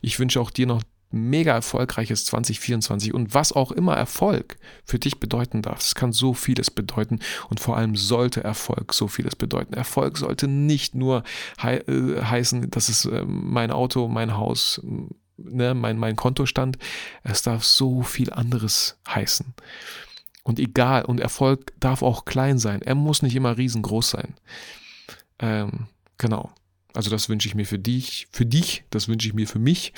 Ich 0.00 0.18
wünsche 0.18 0.40
auch 0.40 0.50
dir 0.50 0.66
noch 0.66 0.82
mega 1.12 1.52
erfolgreiches 1.52 2.24
2024 2.24 3.12
und 3.12 3.34
was 3.34 3.52
auch 3.52 3.70
immer 3.70 3.94
Erfolg 3.94 4.56
für 4.84 4.98
dich 4.98 5.20
bedeuten 5.20 5.62
darf. 5.62 5.80
Es 5.80 5.94
kann 5.94 6.12
so 6.12 6.32
vieles 6.32 6.70
bedeuten 6.70 7.20
und 7.50 7.60
vor 7.60 7.76
allem 7.76 7.96
sollte 7.96 8.42
Erfolg 8.42 8.94
so 8.94 9.08
vieles 9.08 9.36
bedeuten. 9.36 9.74
Erfolg 9.74 10.16
sollte 10.16 10.48
nicht 10.48 10.94
nur 10.94 11.22
hei 11.62 11.78
äh, 11.78 12.22
heißen, 12.22 12.70
dass 12.70 12.88
es 12.88 13.04
äh, 13.04 13.24
mein 13.26 13.70
Auto, 13.70 14.08
mein 14.08 14.36
Haus, 14.36 14.80
ne, 15.36 15.74
mein, 15.74 15.98
mein 15.98 16.16
Kontostand. 16.16 16.78
Es 17.22 17.42
darf 17.42 17.64
so 17.64 18.02
viel 18.02 18.32
anderes 18.32 18.98
heißen. 19.06 19.54
Und 20.42 20.58
egal, 20.58 21.04
und 21.04 21.20
Erfolg 21.20 21.72
darf 21.78 22.02
auch 22.02 22.24
klein 22.24 22.58
sein. 22.58 22.82
Er 22.82 22.94
muss 22.94 23.22
nicht 23.22 23.36
immer 23.36 23.56
riesengroß 23.56 24.10
sein. 24.10 24.34
Ähm, 25.38 25.86
genau. 26.18 26.50
Also 26.94 27.10
das 27.10 27.28
wünsche 27.28 27.48
ich 27.48 27.54
mir 27.54 27.66
für 27.66 27.78
dich, 27.78 28.28
für 28.32 28.44
dich, 28.44 28.84
das 28.90 29.08
wünsche 29.08 29.28
ich 29.28 29.34
mir 29.34 29.46
für 29.46 29.58
mich. 29.58 29.92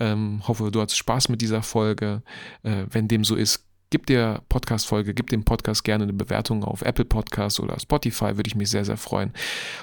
Ähm, 0.00 0.42
hoffe, 0.48 0.70
du 0.70 0.80
hattest 0.80 0.98
Spaß 0.98 1.28
mit 1.28 1.40
dieser 1.40 1.62
Folge. 1.62 2.22
Äh, 2.62 2.86
wenn 2.90 3.06
dem 3.06 3.22
so 3.22 3.36
ist, 3.36 3.64
gib 3.90 4.06
der 4.06 4.42
Podcast-Folge, 4.48 5.14
gib 5.14 5.30
dem 5.30 5.44
Podcast 5.44 5.84
gerne 5.84 6.04
eine 6.04 6.12
Bewertung 6.12 6.64
auf 6.64 6.82
Apple 6.82 7.04
Podcast 7.04 7.60
oder 7.60 7.78
Spotify, 7.78 8.36
würde 8.36 8.48
ich 8.48 8.56
mich 8.56 8.70
sehr, 8.70 8.84
sehr 8.84 8.96
freuen. 8.96 9.32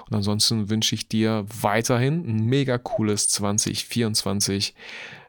Und 0.09 0.15
ansonsten 0.15 0.69
wünsche 0.69 0.95
ich 0.95 1.07
dir 1.07 1.45
weiterhin 1.61 2.25
ein 2.27 2.45
mega 2.45 2.77
cooles 2.77 3.29
2024 3.29 4.75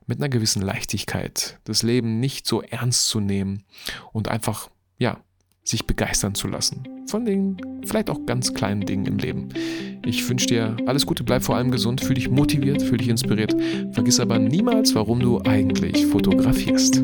mit 0.07 0.19
einer 0.19 0.29
gewissen 0.29 0.63
Leichtigkeit, 0.63 1.59
das 1.65 1.83
Leben 1.83 2.21
nicht 2.21 2.47
so 2.47 2.63
ernst 2.63 3.09
zu 3.09 3.21
nehmen 3.21 3.65
und 4.13 4.29
einfach, 4.29 4.71
ja, 4.99 5.19
sich 5.65 5.87
begeistern 5.87 6.35
zu 6.35 6.47
lassen. 6.47 6.87
Von 7.07 7.25
den 7.25 7.57
vielleicht 7.87 8.11
auch 8.11 8.27
ganz 8.27 8.53
kleinen 8.53 8.83
Dingen 8.83 9.07
im 9.07 9.19
Leben. 9.19 9.49
Ich 10.05 10.29
wünsche 10.29 10.47
dir 10.47 10.77
alles 10.87 11.07
Gute, 11.07 11.25
bleib 11.25 11.43
vor 11.43 11.57
allem 11.57 11.71
gesund, 11.71 12.03
fühl 12.03 12.17
dich 12.17 12.29
motiviert, 12.29 12.83
fühl 12.83 12.99
dich 12.99 13.09
inspiriert. 13.09 13.57
Vergiss 13.93 14.21
aber 14.21 14.39
niemals, 14.39 14.95
warum 14.95 15.21
du 15.21 15.41
eigentlich 15.43 16.07
fotografierst. 16.07 17.03